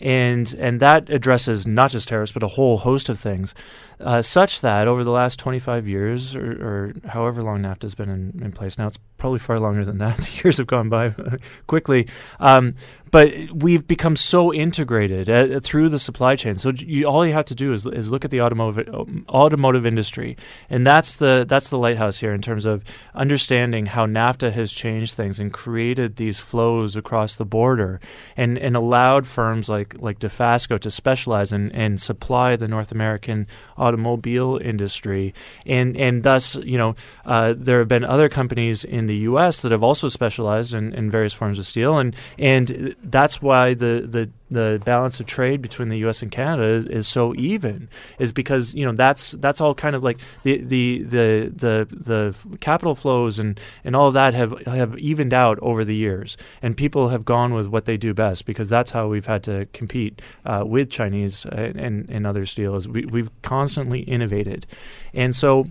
and 0.00 0.54
and 0.58 0.80
that 0.80 1.08
addresses 1.10 1.66
not 1.66 1.90
just 1.90 2.08
tariffs 2.08 2.32
but 2.32 2.42
a 2.42 2.48
whole 2.48 2.78
host 2.78 3.08
of 3.08 3.18
things, 3.18 3.54
uh, 4.00 4.20
such 4.20 4.60
that 4.60 4.88
over 4.88 5.04
the 5.04 5.10
last 5.10 5.38
25 5.38 5.88
years 5.88 6.34
or, 6.34 6.52
or 6.52 6.92
however 7.08 7.42
long 7.42 7.62
NAFTA 7.62 7.82
has 7.82 7.94
been 7.94 8.10
in, 8.10 8.42
in, 8.42 8.52
place 8.52 8.76
now, 8.76 8.86
it's 8.86 8.98
probably 9.16 9.38
far 9.38 9.58
longer 9.58 9.84
than 9.84 9.98
that. 9.98 10.16
The 10.26 10.42
years 10.44 10.58
have 10.58 10.66
gone 10.66 10.88
by 10.88 11.14
quickly. 11.66 12.08
Um, 12.38 12.74
but 13.10 13.32
we've 13.52 13.86
become 13.86 14.16
so 14.16 14.52
integrated 14.52 15.30
uh, 15.30 15.60
through 15.60 15.88
the 15.88 15.98
supply 15.98 16.34
chain. 16.36 16.58
So 16.58 16.70
you, 16.70 17.06
all 17.06 17.24
you 17.24 17.32
have 17.32 17.44
to 17.46 17.54
do 17.54 17.72
is, 17.72 17.86
is 17.86 18.10
look 18.10 18.24
at 18.24 18.30
the 18.30 18.40
automotive 18.40 18.88
automotive 19.28 19.86
industry, 19.86 20.36
and 20.68 20.86
that's 20.86 21.16
the 21.16 21.46
that's 21.48 21.70
the 21.70 21.78
lighthouse 21.78 22.18
here 22.18 22.34
in 22.34 22.42
terms 22.42 22.64
of 22.64 22.84
understanding 23.14 23.86
how 23.86 24.06
NAFTA 24.06 24.52
has 24.52 24.72
changed 24.72 25.14
things 25.14 25.38
and 25.38 25.52
created 25.52 26.16
these 26.16 26.40
flows 26.40 26.96
across 26.96 27.36
the 27.36 27.44
border, 27.44 28.00
and, 28.36 28.58
and 28.58 28.76
allowed 28.76 29.26
firms 29.26 29.68
like 29.68 29.94
like 29.98 30.18
Dofasco 30.18 30.78
to 30.80 30.90
specialize 30.90 31.52
and, 31.52 31.72
and 31.72 32.00
supply 32.00 32.56
the 32.56 32.68
North 32.68 32.90
American 32.90 33.46
automobile 33.86 34.58
industry, 34.62 35.32
and 35.64 35.96
and 35.96 36.22
thus 36.22 36.56
you 36.56 36.78
know 36.78 36.94
uh, 37.24 37.54
there 37.56 37.78
have 37.78 37.88
been 37.88 38.04
other 38.04 38.28
companies 38.28 38.84
in 38.84 39.06
the 39.06 39.16
U.S. 39.30 39.60
that 39.62 39.72
have 39.72 39.82
also 39.82 40.08
specialized 40.08 40.74
in, 40.74 40.92
in 40.92 41.10
various 41.10 41.32
forms 41.32 41.58
of 41.58 41.66
steel, 41.66 41.98
and 41.98 42.14
and 42.38 42.94
that's 43.02 43.40
why 43.40 43.74
the, 43.74 44.04
the 44.06 44.30
the 44.50 44.80
balance 44.84 45.18
of 45.18 45.26
trade 45.26 45.60
between 45.60 45.88
the 45.88 45.98
U.S. 45.98 46.22
and 46.22 46.30
Canada 46.30 46.68
is, 46.68 46.86
is, 46.86 47.08
so 47.08 47.34
even, 47.34 47.88
is 48.18 48.32
because 48.32 48.74
you 48.74 48.84
know 48.84 48.92
that's 48.92 49.32
that's 49.32 49.60
all 49.60 49.74
kind 49.74 49.96
of 49.96 50.04
like 50.04 50.18
the 50.44 50.58
the 50.58 51.02
the 51.02 51.52
the, 51.54 51.86
the 51.90 52.58
capital 52.58 52.94
flows 52.94 53.38
and, 53.38 53.58
and 53.84 53.96
all 53.96 54.08
of 54.08 54.14
that 54.14 54.34
have 54.34 54.58
have 54.66 54.96
evened 54.98 55.34
out 55.34 55.58
over 55.60 55.84
the 55.84 55.96
years, 55.96 56.36
and 56.62 56.76
people 56.76 57.08
have 57.08 57.24
gone 57.24 57.54
with 57.54 57.66
what 57.66 57.86
they 57.86 57.96
do 57.96 58.14
best 58.14 58.46
because 58.46 58.68
that's 58.68 58.92
how 58.92 59.08
we've 59.08 59.26
had 59.26 59.42
to 59.44 59.66
compete 59.72 60.22
uh, 60.44 60.62
with 60.64 60.90
Chinese 60.90 61.44
and 61.46 62.08
and 62.08 62.26
other 62.26 62.46
steels. 62.46 62.86
We 62.86 63.04
we've 63.04 63.30
constantly 63.42 64.00
innovated, 64.00 64.66
and 65.12 65.34
so. 65.34 65.66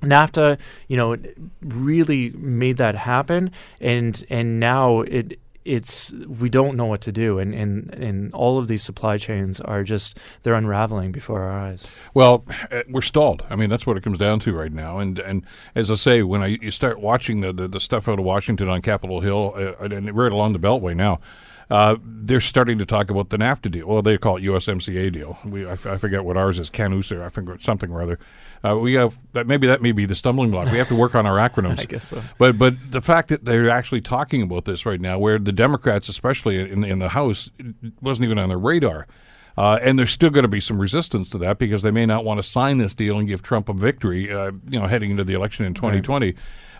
NAFTA, 0.00 0.60
you 0.86 0.96
know, 0.96 1.16
really 1.60 2.30
made 2.30 2.76
that 2.76 2.94
happen, 2.94 3.50
and 3.80 4.24
and 4.30 4.60
now 4.60 5.00
it 5.00 5.40
it's 5.64 6.12
we 6.12 6.48
don't 6.48 6.76
know 6.76 6.86
what 6.86 7.00
to 7.00 7.12
do 7.12 7.38
and, 7.38 7.54
and 7.54 7.92
and 7.94 8.32
all 8.32 8.58
of 8.58 8.68
these 8.68 8.82
supply 8.82 9.18
chains 9.18 9.60
are 9.60 9.82
just 9.82 10.16
they're 10.42 10.54
unraveling 10.54 11.12
before 11.12 11.42
our 11.42 11.50
eyes 11.50 11.86
well 12.14 12.44
uh, 12.70 12.82
we're 12.88 13.02
stalled 13.02 13.44
i 13.50 13.56
mean 13.56 13.68
that's 13.68 13.86
what 13.86 13.96
it 13.96 14.02
comes 14.02 14.18
down 14.18 14.40
to 14.40 14.54
right 14.54 14.72
now 14.72 14.98
and 14.98 15.18
and 15.18 15.44
as 15.74 15.90
i 15.90 15.94
say 15.94 16.22
when 16.22 16.42
i 16.42 16.46
you 16.46 16.70
start 16.70 17.00
watching 17.00 17.40
the 17.40 17.52
the, 17.52 17.68
the 17.68 17.80
stuff 17.80 18.08
out 18.08 18.18
of 18.18 18.24
washington 18.24 18.68
on 18.68 18.80
capitol 18.80 19.20
hill 19.20 19.52
uh, 19.56 19.84
and 19.84 20.16
right 20.16 20.32
along 20.32 20.52
the 20.52 20.58
beltway 20.58 20.96
now 20.96 21.20
uh, 21.70 21.96
they're 22.02 22.40
starting 22.40 22.78
to 22.78 22.86
talk 22.86 23.10
about 23.10 23.28
the 23.28 23.36
NAFTA 23.36 23.70
deal. 23.70 23.86
Well, 23.86 24.00
they 24.00 24.16
call 24.16 24.38
it 24.38 24.42
USMCA 24.42 25.12
deal. 25.12 25.38
We, 25.44 25.66
I, 25.66 25.72
f- 25.72 25.86
I 25.86 25.98
forget 25.98 26.24
what 26.24 26.36
ours 26.36 26.58
is, 26.58 26.70
CANUSA, 26.70 27.22
I 27.22 27.28
forget 27.28 27.60
something 27.60 27.90
or 27.90 28.00
other. 28.00 28.18
Uh, 28.64 28.76
we 28.76 28.94
have 28.94 29.14
that 29.32 29.46
maybe 29.46 29.66
that 29.66 29.82
may 29.82 29.92
be 29.92 30.04
the 30.06 30.16
stumbling 30.16 30.50
block. 30.50 30.70
We 30.70 30.78
have 30.78 30.88
to 30.88 30.96
work 30.96 31.14
on 31.14 31.26
our 31.26 31.36
acronyms. 31.48 31.80
I 31.80 31.84
guess 31.84 32.08
so. 32.08 32.22
But 32.38 32.58
but 32.58 32.74
the 32.90 33.00
fact 33.00 33.28
that 33.28 33.44
they're 33.44 33.70
actually 33.70 34.00
talking 34.00 34.42
about 34.42 34.64
this 34.64 34.84
right 34.84 35.00
now, 35.00 35.18
where 35.18 35.38
the 35.38 35.52
Democrats, 35.52 36.08
especially 36.08 36.70
in 36.70 36.84
in 36.84 36.98
the 36.98 37.10
House, 37.10 37.50
wasn't 38.00 38.24
even 38.24 38.38
on 38.38 38.48
their 38.48 38.58
radar. 38.58 39.06
Uh, 39.56 39.76
and 39.82 39.98
there's 39.98 40.12
still 40.12 40.30
going 40.30 40.44
to 40.44 40.48
be 40.48 40.60
some 40.60 40.78
resistance 40.78 41.28
to 41.30 41.38
that 41.38 41.58
because 41.58 41.82
they 41.82 41.90
may 41.90 42.06
not 42.06 42.24
want 42.24 42.38
to 42.38 42.48
sign 42.48 42.78
this 42.78 42.94
deal 42.94 43.18
and 43.18 43.26
give 43.26 43.42
Trump 43.42 43.68
a 43.68 43.72
victory, 43.72 44.32
uh, 44.32 44.52
you 44.68 44.78
know, 44.78 44.86
heading 44.86 45.10
into 45.10 45.24
the 45.24 45.34
election 45.34 45.66
in 45.66 45.74
2020. 45.74 46.26
Right. 46.26 46.36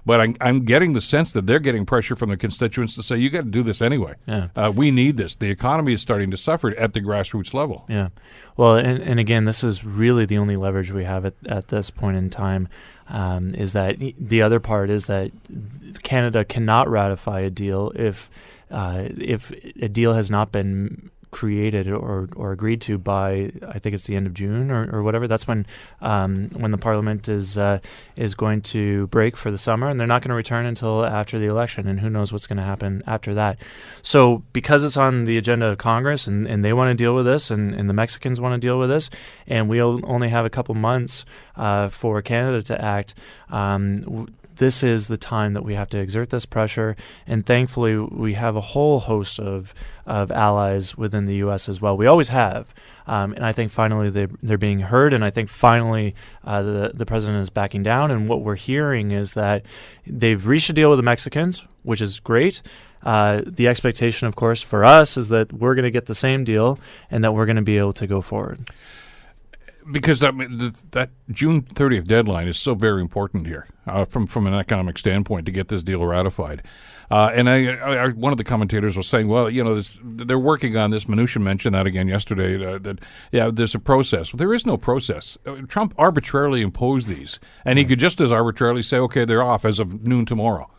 But 0.09 0.23
I'm, 0.23 0.37
I'm 0.41 0.65
getting 0.65 0.95
the 0.95 1.03
sense 1.03 1.35
that 1.35 1.47
they're 1.47 1.59
getting 1.59 1.85
pressure 1.85 2.17
from 2.17 2.31
the 2.31 2.38
constituents 2.38 2.95
to 2.95 3.03
say, 3.03 3.19
you 3.19 3.29
got 3.29 3.45
to 3.45 3.50
do 3.50 3.62
this 3.62 3.83
anyway. 3.83 4.15
Yeah. 4.27 4.49
Uh, 4.57 4.73
we 4.75 4.91
need 4.91 5.19
this. 5.19 5.37
The 5.37 5.50
economy 5.50 5.93
is 5.93 6.00
starting 6.00 6.31
to 6.31 6.38
suffer 6.38 6.71
at 6.71 6.95
the 6.95 7.03
grassroots 7.03 7.53
level. 7.53 7.85
Yeah. 7.91 8.09
Well, 8.57 8.77
and, 8.77 9.03
and 9.03 9.21
again, 9.21 9.45
this 9.45 9.62
is 9.62 9.85
really 9.85 10.25
the 10.25 10.38
only 10.38 10.57
leverage 10.57 10.91
we 10.91 11.05
have 11.05 11.27
at, 11.27 11.35
at 11.45 11.69
this 11.69 11.91
point 11.91 12.17
in 12.17 12.31
time. 12.31 12.69
Um, 13.07 13.55
is 13.55 13.75
that 13.75 13.99
the 14.19 14.41
other 14.41 14.61
part 14.61 14.88
is 14.88 15.05
that 15.09 15.31
Canada 16.03 16.43
cannot 16.43 16.88
ratify 16.88 17.41
a 17.41 17.50
deal 17.50 17.93
if 17.95 18.31
uh, 18.71 19.09
if 19.19 19.50
a 19.83 19.88
deal 19.88 20.15
has 20.15 20.31
not 20.31 20.53
been 20.53 21.11
created 21.31 21.89
or, 21.89 22.29
or 22.37 22.53
agreed 22.53 22.81
to 22.83 22.99
by 22.99 23.51
I 23.67 23.79
think 23.79 23.95
it's 23.95 24.05
the 24.05 24.17
end 24.17 24.27
of 24.27 24.35
June 24.35 24.71
or, 24.71 24.89
or 24.95 25.03
whatever. 25.03 25.29
That's 25.29 25.47
when 25.47 25.67
um, 26.01 26.49
when 26.57 26.71
the 26.71 26.79
Parliament 26.79 27.29
is 27.29 27.59
uh, 27.59 27.81
is 28.17 28.35
going 28.35 28.63
to 28.63 29.07
break 29.09 29.37
for 29.37 29.51
the 29.51 29.59
summer, 29.59 29.89
and 29.89 29.99
they're 29.99 30.07
not 30.07 30.23
going 30.23 30.31
to 30.31 30.35
return 30.35 30.67
until 30.67 31.05
after 31.05 31.39
the 31.39 31.47
election. 31.47 31.89
And 31.89 32.01
who 32.01 32.11
knows 32.11 32.33
what's 32.33 32.47
going 32.47 32.57
to 32.59 32.63
happen 32.63 33.03
after 33.07 33.35
that? 33.35 33.59
So 34.03 34.43
because 34.53 34.85
it's 34.85 34.97
on 34.97 35.25
the 35.25 35.37
agenda 35.37 35.67
of 35.67 35.79
Congress 35.79 36.27
and, 36.27 36.47
and 36.47 36.65
they 36.65 36.73
want 36.73 36.91
to 36.91 36.95
deal 36.95 37.15
with 37.15 37.27
this, 37.27 37.51
and, 37.51 37.75
and 37.75 37.89
the 37.89 37.95
Mexicans 37.95 38.41
want 38.41 38.61
to 38.61 38.67
deal 38.67 38.79
with 38.79 38.91
this, 38.91 39.11
and 39.47 39.69
we 39.69 39.81
only 39.83 40.29
have 40.29 40.45
a 40.45 40.51
couple 40.51 40.75
months 40.75 41.25
uh, 41.57 41.89
for 41.89 42.23
Canada 42.23 42.63
to 42.63 42.81
act. 42.81 43.15
Um, 43.51 44.29
this 44.59 44.83
is 44.83 45.09
the 45.09 45.17
time 45.17 45.55
that 45.55 45.65
we 45.65 45.75
have 45.75 45.88
to 45.91 45.99
exert 45.99 46.31
this 46.31 46.45
pressure. 46.45 46.97
And 47.27 47.45
thankfully, 47.47 47.97
we 47.97 48.35
have 48.35 48.57
a 48.57 48.61
whole 48.61 49.00
host 49.00 49.38
of, 49.41 49.73
of 50.07 50.31
allies 50.31 50.97
within 50.97 51.25
the 51.25 51.37
U.S. 51.37 51.69
as 51.69 51.81
well. 51.81 51.97
We 51.97 52.07
always 52.07 52.29
have. 52.29 52.73
Um, 53.07 53.33
and 53.33 53.45
I 53.45 53.53
think 53.53 53.73
finally 53.73 54.11
they, 54.11 54.27
they're 54.43 54.59
being 54.59 54.81
heard. 54.81 55.15
And 55.15 55.25
I 55.25 55.31
think 55.31 55.49
finally 55.49 56.15
uh, 56.45 56.62
the, 56.62 56.91
the 56.95 57.07
president 57.07 57.41
is 57.41 57.50
backing 57.50 57.83
down. 57.83 58.11
And 58.11 58.29
what 58.29 58.43
we're 58.43 58.57
hearing 58.57 59.12
is 59.12 59.33
that 59.33 59.65
they've 60.07 60.47
reached 60.47 60.71
a 60.71 60.73
deal 60.73 60.91
with 60.91 60.99
the 60.99 61.05
Mexicans, 61.05 61.65
which 61.83 62.03
is 62.03 62.21
great. 62.21 62.61
Uh, 63.03 63.43
the 63.47 63.69
expectation, 63.69 64.27
of 64.27 64.37
course, 64.37 64.61
for 64.61 64.85
us 64.85 65.17
is 65.17 65.29
that 65.29 65.53
we're 65.53 65.75
going 65.75 65.85
to 65.85 65.91
get 65.91 66.07
the 66.07 66.15
same 66.15 66.45
deal 66.45 66.79
and 67.11 67.23
that 67.23 67.33
we're 67.33 67.47
going 67.47 67.57
to 67.57 67.62
be 67.62 67.79
able 67.79 67.93
to 67.93 68.07
go 68.07 68.21
forward 68.21 68.69
because 69.90 70.23
I 70.23 70.30
mean, 70.30 70.59
the, 70.59 70.83
that 70.92 71.11
June 71.30 71.62
30th 71.62 72.07
deadline 72.07 72.49
is 72.49 72.59
so 72.59 72.75
very 72.75 73.00
important 73.00 73.47
here 73.47 73.66
uh, 73.87 74.04
from 74.04 74.26
from 74.26 74.47
an 74.47 74.54
economic 74.54 74.99
standpoint 74.99 75.47
to 75.47 75.52
get 75.52 75.68
this 75.68 75.83
deal 75.83 76.04
ratified. 76.04 76.62
Uh, 77.11 77.30
and 77.35 77.49
I, 77.49 77.68
I, 77.75 78.09
one 78.09 78.33
of 78.33 78.38
the 78.38 78.45
commentators 78.45 78.95
was 78.95 79.09
saying, 79.09 79.28
well, 79.28 79.49
you 79.49 79.64
know, 79.64 79.75
this, 79.76 79.97
they're 80.02 80.38
working 80.38 80.76
on 80.76 80.90
this. 80.90 81.07
Mnuchin 81.07 81.40
mentioned 81.40 81.75
that 81.75 81.87
again 81.87 82.07
yesterday. 82.07 82.62
Uh, 82.62 82.78
that 82.78 82.99
yeah, 83.33 83.50
there's 83.52 83.75
a 83.75 83.78
process. 83.78 84.33
Well, 84.33 84.38
there 84.38 84.52
is 84.52 84.66
no 84.66 84.76
process. 84.76 85.38
Uh, 85.47 85.57
Trump 85.68 85.95
arbitrarily 85.97 86.61
imposed 86.61 87.09
these, 87.09 87.38
and 87.64 87.78
he 87.78 87.85
could 87.85 87.99
just 87.99 88.21
as 88.21 88.30
arbitrarily 88.30 88.83
say, 88.83 88.99
okay, 88.99 89.25
they're 89.25 89.42
off 89.42 89.64
as 89.64 89.78
of 89.80 90.07
noon 90.07 90.26
tomorrow. 90.26 90.71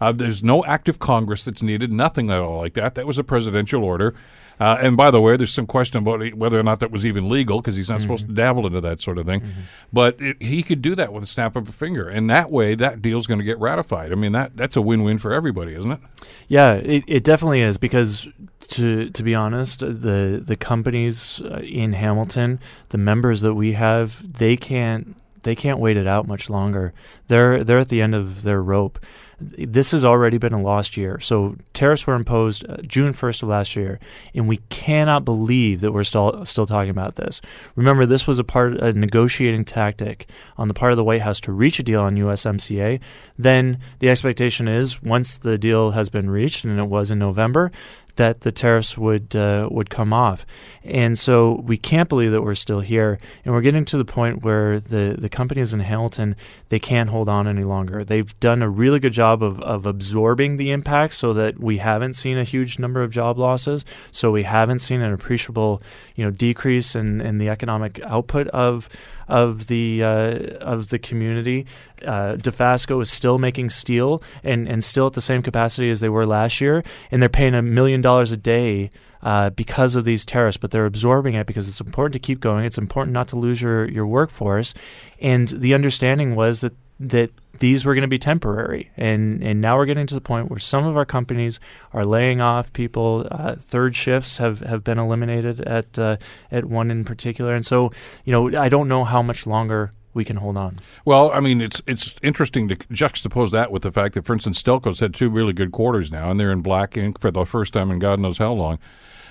Uh, 0.00 0.12
there's 0.12 0.42
no 0.42 0.64
active 0.64 0.98
Congress 0.98 1.44
that's 1.44 1.62
needed, 1.62 1.92
nothing 1.92 2.30
at 2.30 2.38
all 2.38 2.58
like 2.58 2.74
that. 2.74 2.94
That 2.94 3.06
was 3.06 3.18
a 3.18 3.24
presidential 3.24 3.84
order. 3.84 4.14
Uh, 4.60 4.76
and 4.82 4.94
by 4.94 5.10
the 5.10 5.20
way, 5.20 5.38
there's 5.38 5.52
some 5.52 5.66
question 5.66 5.98
about 5.98 6.34
whether 6.34 6.60
or 6.60 6.62
not 6.62 6.80
that 6.80 6.90
was 6.90 7.06
even 7.06 7.30
legal 7.30 7.62
because 7.62 7.76
he's 7.76 7.88
not 7.88 7.94
mm-hmm. 7.94 8.02
supposed 8.02 8.26
to 8.26 8.32
dabble 8.32 8.66
into 8.66 8.80
that 8.80 9.00
sort 9.00 9.16
of 9.16 9.24
thing. 9.24 9.40
Mm-hmm. 9.40 9.60
But 9.90 10.20
it, 10.20 10.40
he 10.42 10.62
could 10.62 10.82
do 10.82 10.94
that 10.96 11.12
with 11.12 11.24
a 11.24 11.26
snap 11.26 11.56
of 11.56 11.68
a 11.68 11.72
finger, 11.72 12.08
and 12.08 12.28
that 12.28 12.50
way, 12.50 12.74
that 12.74 13.00
deal's 13.00 13.26
going 13.26 13.38
to 13.38 13.44
get 13.44 13.58
ratified. 13.58 14.12
I 14.12 14.16
mean, 14.16 14.32
that 14.32 14.56
that's 14.56 14.76
a 14.76 14.82
win-win 14.82 15.18
for 15.18 15.32
everybody, 15.32 15.74
isn't 15.74 15.90
it? 15.90 16.00
Yeah, 16.48 16.74
it, 16.74 17.04
it 17.06 17.24
definitely 17.24 17.62
is 17.62 17.78
because 17.78 18.28
to 18.68 19.08
to 19.10 19.22
be 19.22 19.34
honest, 19.34 19.80
the 19.80 20.42
the 20.44 20.56
companies 20.56 21.40
uh, 21.40 21.60
in 21.64 21.94
Hamilton, 21.94 22.60
the 22.90 22.98
members 22.98 23.40
that 23.40 23.54
we 23.54 23.72
have, 23.72 24.22
they 24.38 24.58
can't 24.58 25.16
they 25.42 25.54
can't 25.54 25.78
wait 25.78 25.96
it 25.96 26.06
out 26.06 26.26
much 26.26 26.50
longer. 26.50 26.92
They're 27.28 27.64
they're 27.64 27.78
at 27.78 27.88
the 27.88 28.02
end 28.02 28.14
of 28.14 28.42
their 28.42 28.62
rope 28.62 28.98
this 29.40 29.92
has 29.92 30.04
already 30.04 30.38
been 30.38 30.52
a 30.52 30.60
lost 30.60 30.96
year. 30.96 31.18
So 31.20 31.56
tariffs 31.72 32.06
were 32.06 32.14
imposed 32.14 32.68
uh, 32.68 32.76
June 32.82 33.14
1st 33.14 33.42
of 33.42 33.48
last 33.48 33.74
year, 33.74 33.98
and 34.34 34.46
we 34.46 34.58
cannot 34.68 35.24
believe 35.24 35.80
that 35.80 35.92
we're 35.92 36.04
still 36.04 36.44
still 36.44 36.66
talking 36.66 36.90
about 36.90 37.16
this. 37.16 37.40
Remember, 37.74 38.06
this 38.06 38.26
was 38.26 38.38
a 38.38 38.44
part 38.44 38.74
a 38.74 38.92
negotiating 38.92 39.64
tactic 39.64 40.28
on 40.58 40.68
the 40.68 40.74
part 40.74 40.92
of 40.92 40.96
the 40.96 41.04
White 41.04 41.22
House 41.22 41.40
to 41.40 41.52
reach 41.52 41.78
a 41.78 41.82
deal 41.82 42.02
on 42.02 42.16
USMCA. 42.16 43.00
Then 43.38 43.78
the 44.00 44.08
expectation 44.08 44.68
is 44.68 45.02
once 45.02 45.38
the 45.38 45.56
deal 45.56 45.92
has 45.92 46.08
been 46.08 46.28
reached, 46.28 46.64
and 46.64 46.78
it 46.78 46.84
was 46.84 47.10
in 47.10 47.18
November, 47.18 47.72
that 48.20 48.42
the 48.42 48.52
tariffs 48.52 48.98
would 48.98 49.34
uh, 49.34 49.66
would 49.70 49.88
come 49.88 50.12
off. 50.12 50.44
And 50.84 51.18
so 51.18 51.62
we 51.64 51.78
can't 51.78 52.06
believe 52.06 52.32
that 52.32 52.42
we're 52.42 52.54
still 52.54 52.80
here, 52.80 53.18
and 53.46 53.54
we're 53.54 53.62
getting 53.62 53.86
to 53.86 53.96
the 53.96 54.04
point 54.04 54.44
where 54.44 54.78
the 54.78 55.16
the 55.18 55.30
companies 55.30 55.72
in 55.72 55.80
Hamilton 55.80 56.36
they 56.68 56.78
can't 56.78 57.08
hold 57.08 57.30
on 57.30 57.48
any 57.48 57.62
longer. 57.62 58.04
They've 58.04 58.38
done 58.38 58.60
a 58.60 58.68
really 58.68 58.98
good 58.98 59.14
job 59.14 59.42
of 59.42 59.58
of 59.62 59.86
absorbing 59.86 60.58
the 60.58 60.70
impact, 60.70 61.14
so 61.14 61.32
that 61.32 61.58
we 61.58 61.78
haven't 61.78 62.12
seen 62.12 62.36
a 62.36 62.44
huge 62.44 62.78
number 62.78 63.02
of 63.02 63.10
job 63.10 63.38
losses. 63.38 63.86
So 64.10 64.30
we 64.30 64.42
haven't 64.42 64.80
seen 64.80 65.00
an 65.00 65.14
appreciable 65.14 65.82
you 66.14 66.22
know 66.22 66.30
decrease 66.30 66.94
in 66.94 67.22
in 67.22 67.38
the 67.38 67.48
economic 67.48 68.02
output 68.04 68.48
of 68.48 68.90
of 69.30 69.68
the 69.68 70.02
uh, 70.02 70.34
of 70.60 70.88
the 70.88 70.98
community. 70.98 71.66
Uh, 72.04 72.36
Dofasco 72.36 73.00
is 73.00 73.10
still 73.10 73.38
making 73.38 73.70
steel 73.70 74.22
and, 74.42 74.68
and 74.68 74.82
still 74.82 75.06
at 75.06 75.12
the 75.14 75.20
same 75.20 75.42
capacity 75.42 75.90
as 75.90 76.00
they 76.00 76.08
were 76.08 76.26
last 76.26 76.60
year, 76.60 76.82
and 77.10 77.22
they're 77.22 77.28
paying 77.28 77.54
a 77.54 77.62
million 77.62 78.00
dollars 78.00 78.32
a 78.32 78.36
day 78.36 78.90
uh, 79.22 79.50
because 79.50 79.94
of 79.94 80.04
these 80.04 80.24
tariffs, 80.24 80.56
but 80.56 80.70
they're 80.70 80.86
absorbing 80.86 81.34
it 81.34 81.46
because 81.46 81.68
it's 81.68 81.80
important 81.80 82.14
to 82.14 82.18
keep 82.18 82.40
going. 82.40 82.64
It's 82.64 82.78
important 82.78 83.14
not 83.14 83.28
to 83.28 83.36
lose 83.36 83.60
your, 83.60 83.88
your 83.88 84.06
workforce. 84.06 84.74
And 85.20 85.48
the 85.48 85.74
understanding 85.74 86.34
was 86.34 86.60
that 86.62 86.72
that 87.00 87.30
these 87.58 87.84
were 87.84 87.94
going 87.94 88.02
to 88.02 88.08
be 88.08 88.18
temporary, 88.18 88.90
and 88.96 89.42
and 89.42 89.60
now 89.60 89.76
we're 89.76 89.86
getting 89.86 90.06
to 90.06 90.14
the 90.14 90.20
point 90.20 90.50
where 90.50 90.58
some 90.58 90.86
of 90.86 90.96
our 90.96 91.04
companies 91.04 91.58
are 91.92 92.04
laying 92.04 92.40
off 92.40 92.72
people. 92.72 93.26
Uh, 93.30 93.56
third 93.56 93.96
shifts 93.96 94.38
have, 94.38 94.60
have 94.60 94.84
been 94.84 94.98
eliminated 94.98 95.60
at 95.62 95.98
uh, 95.98 96.16
at 96.50 96.66
one 96.66 96.90
in 96.90 97.04
particular, 97.04 97.54
and 97.54 97.64
so 97.64 97.90
you 98.24 98.32
know 98.32 98.58
I 98.58 98.68
don't 98.68 98.88
know 98.88 99.04
how 99.04 99.22
much 99.22 99.46
longer 99.46 99.90
we 100.12 100.24
can 100.24 100.36
hold 100.36 100.56
on. 100.56 100.74
Well, 101.04 101.30
I 101.32 101.40
mean, 101.40 101.60
it's 101.60 101.82
it's 101.86 102.16
interesting 102.22 102.68
to 102.68 102.76
juxtapose 102.76 103.50
that 103.50 103.70
with 103.70 103.82
the 103.82 103.92
fact 103.92 104.14
that, 104.14 104.24
for 104.24 104.32
instance, 104.32 104.62
Stelco's 104.62 105.00
had 105.00 105.14
two 105.14 105.30
really 105.30 105.52
good 105.52 105.72
quarters 105.72 106.10
now, 106.10 106.30
and 106.30 106.38
they're 106.38 106.52
in 106.52 106.62
black 106.62 106.96
ink 106.96 107.20
for 107.20 107.30
the 107.30 107.44
first 107.44 107.72
time 107.72 107.90
in 107.90 107.98
God 107.98 108.20
knows 108.20 108.38
how 108.38 108.52
long. 108.52 108.78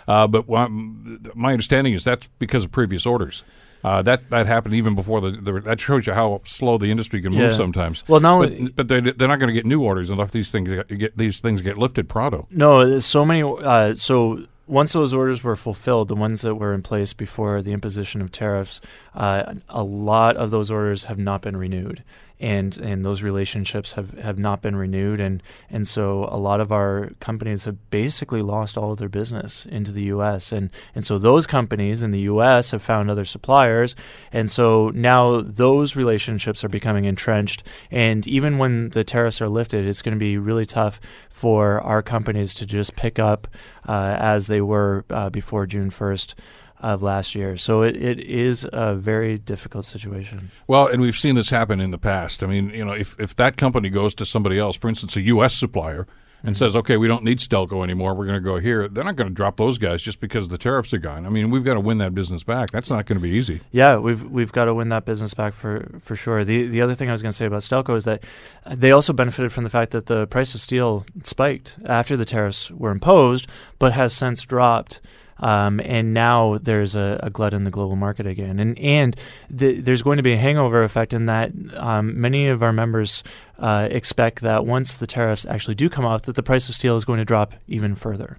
Uh, 0.07 0.25
but 0.25 0.49
my 0.49 1.51
understanding 1.51 1.93
is 1.93 2.03
that's 2.03 2.27
because 2.39 2.63
of 2.63 2.71
previous 2.71 3.05
orders. 3.05 3.43
Uh, 3.83 4.01
that 4.01 4.29
that 4.29 4.45
happened 4.45 4.75
even 4.75 4.95
before 4.95 5.21
the, 5.21 5.31
the, 5.31 5.59
That 5.61 5.79
shows 5.79 6.05
you 6.05 6.13
how 6.13 6.41
slow 6.43 6.77
the 6.77 6.91
industry 6.91 7.21
can 7.21 7.31
move 7.31 7.51
yeah. 7.51 7.55
sometimes. 7.55 8.03
Well, 8.07 8.19
now, 8.19 8.41
but, 8.41 8.75
but 8.75 8.87
they 8.87 8.99
they're 8.99 9.27
not 9.27 9.39
going 9.39 9.47
to 9.47 9.53
get 9.53 9.65
new 9.65 9.81
orders 9.81 10.09
unless 10.09 10.31
these 10.31 10.51
things 10.51 10.69
get, 10.69 10.87
get 10.97 11.17
these 11.17 11.39
things 11.39 11.61
get 11.61 11.77
lifted. 11.77 12.09
Prado. 12.09 12.47
No, 12.51 12.99
so 12.99 13.25
many. 13.25 13.43
Uh, 13.43 13.95
so 13.95 14.45
once 14.67 14.93
those 14.93 15.13
orders 15.13 15.43
were 15.43 15.55
fulfilled, 15.55 16.07
the 16.07 16.15
ones 16.15 16.41
that 16.41 16.55
were 16.55 16.73
in 16.73 16.81
place 16.81 17.13
before 17.13 17.61
the 17.61 17.71
imposition 17.71 18.21
of 18.21 18.31
tariffs, 18.31 18.81
uh, 19.15 19.55
a 19.67 19.83
lot 19.83 20.37
of 20.37 20.51
those 20.51 20.69
orders 20.69 21.05
have 21.05 21.17
not 21.17 21.41
been 21.41 21.57
renewed 21.57 22.03
and 22.39 22.77
and 22.77 23.05
those 23.05 23.21
relationships 23.21 23.93
have, 23.93 24.11
have 24.19 24.39
not 24.39 24.61
been 24.61 24.75
renewed. 24.75 25.19
And 25.19 25.43
and 25.69 25.87
so 25.87 26.27
a 26.31 26.37
lot 26.37 26.61
of 26.61 26.71
our 26.71 27.09
companies 27.19 27.65
have 27.65 27.89
basically 27.89 28.41
lost 28.41 28.77
all 28.77 28.91
of 28.91 28.99
their 28.99 29.09
business 29.09 29.65
into 29.65 29.91
the 29.91 30.03
US 30.03 30.51
and 30.51 30.69
and 30.95 31.05
so 31.05 31.17
those 31.17 31.45
companies 31.45 32.01
in 32.01 32.11
the 32.11 32.21
US 32.21 32.71
have 32.71 32.81
found 32.81 33.09
other 33.09 33.25
suppliers. 33.25 33.95
And 34.31 34.49
so 34.49 34.89
now 34.93 35.41
those 35.41 35.95
relationships 35.95 36.63
are 36.63 36.69
becoming 36.69 37.05
entrenched. 37.05 37.63
And 37.91 38.27
even 38.27 38.57
when 38.57 38.89
the 38.89 39.03
tariffs 39.03 39.41
are 39.41 39.49
lifted 39.49 39.85
it's 39.85 40.01
going 40.01 40.15
to 40.15 40.19
be 40.19 40.37
really 40.37 40.65
tough 40.65 40.99
for 41.29 41.81
our 41.81 42.01
companies 42.01 42.53
to 42.53 42.65
just 42.65 42.95
pick 42.95 43.17
up 43.17 43.47
uh, 43.87 44.17
as 44.19 44.47
they 44.47 44.61
were 44.61 45.05
uh, 45.09 45.29
before 45.29 45.65
June 45.65 45.89
1st 45.89 46.35
of 46.79 47.01
last 47.03 47.35
year. 47.35 47.57
So 47.57 47.81
it, 47.81 47.95
it 47.95 48.19
is 48.19 48.65
a 48.71 48.95
very 48.95 49.37
difficult 49.37 49.85
situation. 49.85 50.51
Well, 50.67 50.87
and 50.87 51.01
we've 51.01 51.17
seen 51.17 51.35
this 51.35 51.49
happen 51.49 51.79
in 51.79 51.91
the 51.91 51.97
past. 51.97 52.43
I 52.43 52.47
mean, 52.47 52.69
you 52.69 52.85
know, 52.85 52.93
if, 52.93 53.19
if 53.19 53.35
that 53.35 53.57
company 53.57 53.89
goes 53.89 54.15
to 54.15 54.25
somebody 54.25 54.57
else, 54.57 54.75
for 54.75 54.89
instance, 54.89 55.15
a 55.15 55.21
U.S. 55.21 55.55
supplier, 55.55 56.07
and 56.43 56.55
mm-hmm. 56.55 56.63
says, 56.63 56.75
okay, 56.75 56.97
we 56.97 57.07
don't 57.07 57.23
need 57.23 57.39
Stelco 57.39 57.83
anymore. 57.83 58.13
We're 58.13 58.25
going 58.25 58.41
to 58.41 58.43
go 58.43 58.59
here. 58.59 58.87
They're 58.87 59.03
not 59.03 59.15
going 59.15 59.27
to 59.27 59.33
drop 59.33 59.57
those 59.57 59.77
guys 59.77 60.01
just 60.01 60.19
because 60.19 60.49
the 60.49 60.57
tariffs 60.57 60.93
are 60.93 60.97
gone. 60.97 61.25
I 61.25 61.29
mean, 61.29 61.49
we've 61.49 61.63
got 61.63 61.73
to 61.73 61.79
win 61.79 61.97
that 61.97 62.15
business 62.15 62.43
back. 62.43 62.71
That's 62.71 62.89
not 62.89 63.05
going 63.05 63.17
to 63.17 63.21
be 63.21 63.31
easy. 63.31 63.61
Yeah, 63.71 63.97
we've 63.97 64.23
we've 64.29 64.51
got 64.51 64.65
to 64.65 64.73
win 64.73 64.89
that 64.89 65.05
business 65.05 65.33
back 65.33 65.53
for 65.53 65.99
for 66.01 66.15
sure. 66.15 66.43
The 66.45 66.67
the 66.67 66.81
other 66.81 66.95
thing 66.95 67.09
I 67.09 67.11
was 67.11 67.21
going 67.21 67.31
to 67.31 67.37
say 67.37 67.45
about 67.45 67.61
Stelco 67.61 67.95
is 67.95 68.05
that 68.05 68.23
they 68.65 68.91
also 68.91 69.13
benefited 69.13 69.51
from 69.51 69.63
the 69.63 69.69
fact 69.69 69.91
that 69.91 70.05
the 70.05 70.27
price 70.27 70.55
of 70.55 70.61
steel 70.61 71.05
spiked 71.23 71.75
after 71.85 72.15
the 72.15 72.25
tariffs 72.25 72.71
were 72.71 72.91
imposed, 72.91 73.47
but 73.77 73.93
has 73.93 74.13
since 74.13 74.43
dropped. 74.43 75.01
Um, 75.39 75.79
and 75.81 76.13
now 76.13 76.57
there's 76.61 76.95
a, 76.95 77.19
a, 77.23 77.29
glut 77.29 77.53
in 77.53 77.63
the 77.63 77.71
global 77.71 77.95
market 77.95 78.27
again, 78.27 78.59
and 78.59 78.77
and 78.79 79.15
the, 79.49 79.79
there's 79.79 80.01
going 80.01 80.17
to 80.17 80.23
be 80.23 80.33
a 80.33 80.37
hangover 80.37 80.83
effect 80.83 81.13
in 81.13 81.25
that 81.27 81.51
um, 81.75 82.19
many 82.19 82.47
of 82.47 82.61
our 82.61 82.73
members 82.73 83.23
uh, 83.57 83.87
expect 83.89 84.41
that 84.41 84.65
once 84.65 84.95
the 84.95 85.07
tariffs 85.07 85.45
actually 85.45 85.75
do 85.75 85.89
come 85.89 86.05
off, 86.05 86.23
that 86.23 86.35
the 86.35 86.43
price 86.43 86.67
of 86.67 86.75
steel 86.75 86.95
is 86.95 87.05
going 87.05 87.19
to 87.19 87.25
drop 87.25 87.53
even 87.67 87.95
further. 87.95 88.37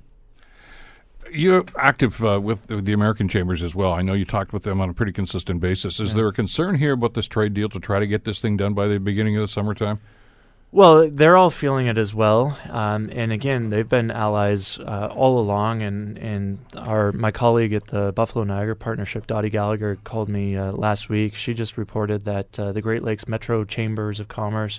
You're 1.32 1.64
active 1.76 2.24
uh, 2.24 2.40
with 2.40 2.66
the 2.66 2.92
American 2.92 3.28
chambers 3.28 3.62
as 3.62 3.74
well. 3.74 3.92
I 3.92 4.02
know 4.02 4.14
you 4.14 4.24
talked 4.24 4.52
with 4.52 4.64
them 4.64 4.80
on 4.80 4.90
a 4.90 4.94
pretty 4.94 5.12
consistent 5.12 5.60
basis. 5.60 6.00
Is 6.00 6.10
yeah. 6.10 6.16
there 6.16 6.28
a 6.28 6.32
concern 6.32 6.74
here 6.74 6.92
about 6.92 7.14
this 7.14 7.28
trade 7.28 7.54
deal 7.54 7.68
to 7.68 7.78
try 7.78 8.00
to 8.00 8.06
get 8.06 8.24
this 8.24 8.40
thing 8.40 8.56
done 8.56 8.74
by 8.74 8.88
the 8.88 8.98
beginning 8.98 9.36
of 9.36 9.42
the 9.42 9.48
summertime? 9.48 10.00
Well, 10.72 11.10
they're 11.10 11.36
all 11.36 11.50
feeling 11.50 11.88
it 11.88 11.98
as 11.98 12.14
well, 12.14 12.56
um, 12.68 13.10
and 13.12 13.32
again, 13.32 13.70
they've 13.70 13.88
been 13.88 14.12
allies 14.12 14.78
uh, 14.78 15.08
all 15.12 15.40
along. 15.40 15.82
And, 15.82 16.16
and 16.16 16.58
our 16.76 17.10
my 17.10 17.32
colleague 17.32 17.72
at 17.72 17.88
the 17.88 18.12
Buffalo 18.12 18.44
Niagara 18.44 18.76
Partnership, 18.76 19.26
Dottie 19.26 19.50
Gallagher, 19.50 19.96
called 20.04 20.28
me 20.28 20.56
uh, 20.56 20.70
last 20.70 21.08
week. 21.08 21.34
She 21.34 21.54
just 21.54 21.76
reported 21.76 22.24
that 22.26 22.58
uh, 22.60 22.70
the 22.70 22.80
Great 22.80 23.02
Lakes 23.02 23.26
Metro 23.26 23.64
Chambers 23.64 24.20
of 24.20 24.28
Commerce 24.28 24.78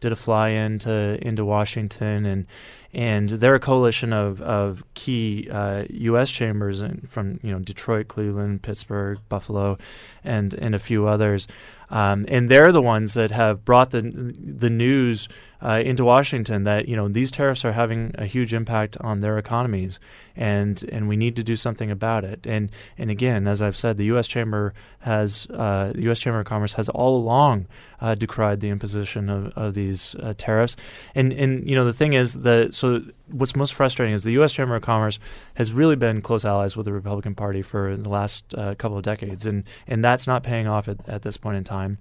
did 0.00 0.12
a 0.12 0.16
fly 0.16 0.48
into 0.48 1.18
into 1.26 1.44
Washington, 1.46 2.26
and 2.26 2.46
and 2.92 3.28
they're 3.30 3.54
a 3.54 3.60
coalition 3.60 4.12
of 4.12 4.42
of 4.42 4.82
key 4.92 5.48
uh, 5.50 5.84
U.S. 5.88 6.30
chambers 6.30 6.82
in, 6.82 7.06
from 7.08 7.40
you 7.42 7.50
know 7.50 7.60
Detroit, 7.60 8.08
Cleveland, 8.08 8.62
Pittsburgh, 8.62 9.18
Buffalo, 9.30 9.78
and 10.22 10.52
and 10.54 10.74
a 10.74 10.78
few 10.78 11.06
others. 11.06 11.46
Um, 11.90 12.24
and 12.28 12.48
they're 12.48 12.72
the 12.72 12.82
ones 12.82 13.14
that 13.14 13.30
have 13.32 13.64
brought 13.64 13.90
the 13.90 14.02
the 14.02 14.70
news 14.70 15.28
uh, 15.62 15.82
into 15.84 16.04
Washington 16.04 16.64
that 16.64 16.88
you 16.88 16.96
know 16.96 17.08
these 17.08 17.30
tariffs 17.30 17.64
are 17.64 17.72
having 17.72 18.14
a 18.16 18.26
huge 18.26 18.54
impact 18.54 18.96
on 19.00 19.20
their 19.20 19.38
economies, 19.38 20.00
and 20.34 20.82
and 20.90 21.08
we 21.08 21.16
need 21.16 21.36
to 21.36 21.42
do 21.42 21.56
something 21.56 21.90
about 21.90 22.24
it. 22.24 22.46
And 22.46 22.70
and 22.96 23.10
again, 23.10 23.46
as 23.46 23.60
I've 23.60 23.76
said, 23.76 23.96
the 23.96 24.06
U.S. 24.06 24.26
Chamber 24.26 24.72
has 25.00 25.46
uh, 25.50 25.92
the 25.94 26.02
U.S. 26.02 26.18
Chamber 26.18 26.40
of 26.40 26.46
Commerce 26.46 26.74
has 26.74 26.88
all 26.88 27.16
along 27.16 27.66
uh, 28.00 28.14
decried 28.14 28.60
the 28.60 28.68
imposition 28.68 29.28
of, 29.28 29.52
of 29.56 29.74
these 29.74 30.14
uh, 30.16 30.34
tariffs. 30.36 30.76
And 31.14 31.32
and 31.32 31.68
you 31.68 31.74
know 31.74 31.84
the 31.84 31.92
thing 31.92 32.14
is 32.14 32.34
that 32.34 32.74
so 32.74 33.02
what's 33.28 33.54
most 33.54 33.74
frustrating 33.74 34.14
is 34.14 34.22
the 34.22 34.32
U.S. 34.32 34.52
Chamber 34.52 34.76
of 34.76 34.82
Commerce 34.82 35.18
has 35.54 35.72
really 35.72 35.96
been 35.96 36.22
close 36.22 36.44
allies 36.44 36.76
with 36.76 36.86
the 36.86 36.92
Republican 36.92 37.34
Party 37.34 37.62
for 37.62 37.96
the 37.96 38.08
last 38.08 38.44
uh, 38.54 38.74
couple 38.76 38.96
of 38.96 39.02
decades, 39.02 39.44
and 39.44 39.64
and 39.86 40.02
that's 40.02 40.26
not 40.26 40.42
paying 40.42 40.66
off 40.66 40.88
at, 40.88 41.06
at 41.06 41.22
this 41.22 41.36
point 41.36 41.56
in 41.56 41.64
time. 41.64 41.98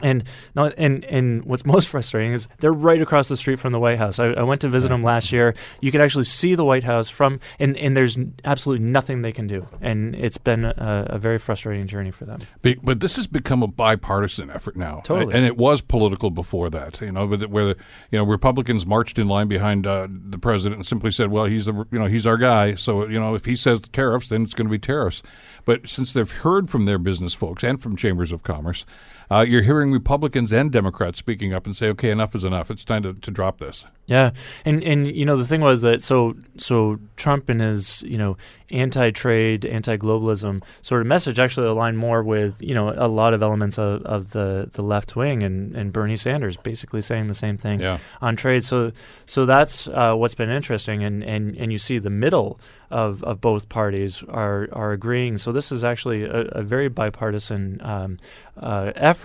And 0.00 0.22
no, 0.54 0.66
and 0.78 1.04
and 1.06 1.44
what's 1.44 1.66
most 1.66 1.88
frustrating 1.88 2.32
is 2.32 2.46
they're 2.58 2.72
right 2.72 3.02
across 3.02 3.28
the 3.28 3.36
street 3.36 3.58
from 3.58 3.72
the 3.72 3.80
White 3.80 3.98
House. 3.98 4.18
I, 4.18 4.26
I 4.28 4.42
went 4.42 4.60
to 4.60 4.68
visit 4.68 4.88
them 4.88 5.02
last 5.02 5.32
year. 5.32 5.54
You 5.80 5.90
can 5.90 6.00
actually 6.00 6.24
see 6.24 6.54
the 6.54 6.64
White 6.64 6.84
House 6.84 7.10
from, 7.10 7.40
and, 7.58 7.76
and 7.76 7.96
there's 7.96 8.16
absolutely 8.44 8.84
nothing 8.86 9.22
they 9.22 9.32
can 9.32 9.46
do. 9.46 9.66
And 9.80 10.14
it's 10.14 10.38
been 10.38 10.64
a, 10.64 11.06
a 11.10 11.18
very 11.18 11.38
frustrating 11.38 11.86
journey 11.86 12.10
for 12.10 12.24
them. 12.24 12.40
But, 12.62 12.78
but, 12.82 13.00
this 13.00 13.16
has 13.16 13.26
become 13.26 13.62
a 13.62 13.66
bipartisan 13.66 14.50
effort 14.50 14.76
now, 14.76 15.00
totally. 15.04 15.34
And 15.34 15.44
it 15.44 15.56
was 15.56 15.80
political 15.80 16.30
before 16.30 16.70
that. 16.70 17.00
You 17.00 17.12
know, 17.12 17.26
where 17.26 17.64
the 17.64 17.76
you 18.10 18.18
know 18.18 18.24
Republicans 18.24 18.86
marched 18.86 19.18
in 19.18 19.26
line 19.28 19.48
behind 19.48 19.86
uh, 19.86 20.06
the 20.08 20.38
president 20.38 20.78
and 20.78 20.86
simply 20.86 21.10
said, 21.10 21.30
"Well, 21.30 21.46
he's 21.46 21.64
the 21.66 21.86
you 21.90 21.98
know 21.98 22.06
he's 22.06 22.26
our 22.26 22.36
guy, 22.36 22.74
so 22.74 23.06
you 23.08 23.18
know 23.18 23.34
if 23.34 23.46
he 23.46 23.56
says 23.56 23.80
tariffs, 23.92 24.28
then 24.28 24.42
it's 24.42 24.54
going 24.54 24.68
to 24.68 24.72
be 24.72 24.78
tariffs." 24.78 25.22
But 25.64 25.88
since 25.88 26.12
they've 26.12 26.30
heard 26.30 26.70
from 26.70 26.84
their 26.84 26.98
business 26.98 27.34
folks 27.34 27.62
and 27.62 27.82
from 27.82 27.96
chambers 27.96 28.32
of 28.32 28.42
commerce 28.42 28.84
uh, 29.30 29.40
you're 29.40 29.62
hearing 29.62 29.92
Republicans 29.92 30.52
and 30.52 30.72
Democrats 30.72 31.18
speaking 31.18 31.52
up 31.52 31.66
and 31.66 31.76
say, 31.76 31.88
"Okay, 31.88 32.10
enough 32.10 32.34
is 32.34 32.44
enough. 32.44 32.70
It's 32.70 32.84
time 32.84 33.02
to, 33.02 33.14
to 33.14 33.30
drop 33.30 33.58
this." 33.58 33.84
Yeah, 34.06 34.30
and 34.64 34.82
and 34.82 35.06
you 35.06 35.26
know 35.26 35.36
the 35.36 35.46
thing 35.46 35.60
was 35.60 35.82
that 35.82 36.02
so 36.02 36.34
so 36.56 36.98
Trump 37.16 37.50
and 37.50 37.60
his 37.60 38.02
you 38.02 38.16
know 38.16 38.38
anti-trade, 38.70 39.64
anti-globalism 39.64 40.62
sort 40.82 41.00
of 41.00 41.06
message 41.06 41.38
actually 41.38 41.66
aligned 41.66 41.98
more 41.98 42.22
with 42.22 42.60
you 42.60 42.74
know 42.74 42.92
a 42.96 43.08
lot 43.08 43.34
of 43.34 43.42
elements 43.42 43.78
of, 43.78 44.02
of 44.02 44.30
the, 44.30 44.68
the 44.72 44.82
left 44.82 45.16
wing 45.16 45.42
and, 45.42 45.74
and 45.74 45.92
Bernie 45.92 46.16
Sanders 46.16 46.56
basically 46.56 47.00
saying 47.00 47.26
the 47.26 47.34
same 47.34 47.56
thing 47.56 47.80
yeah. 47.80 47.98
on 48.22 48.34
trade. 48.36 48.64
So 48.64 48.92
so 49.26 49.44
that's 49.44 49.88
uh, 49.88 50.14
what's 50.14 50.34
been 50.34 50.50
interesting, 50.50 51.04
and, 51.04 51.22
and 51.22 51.54
and 51.56 51.70
you 51.70 51.78
see 51.78 51.98
the 51.98 52.10
middle 52.10 52.58
of, 52.90 53.22
of 53.24 53.42
both 53.42 53.68
parties 53.68 54.22
are 54.28 54.68
are 54.72 54.92
agreeing. 54.92 55.36
So 55.36 55.52
this 55.52 55.70
is 55.70 55.84
actually 55.84 56.24
a, 56.24 56.40
a 56.52 56.62
very 56.62 56.88
bipartisan 56.88 57.80
um, 57.82 58.18
uh, 58.56 58.92
effort 58.96 59.17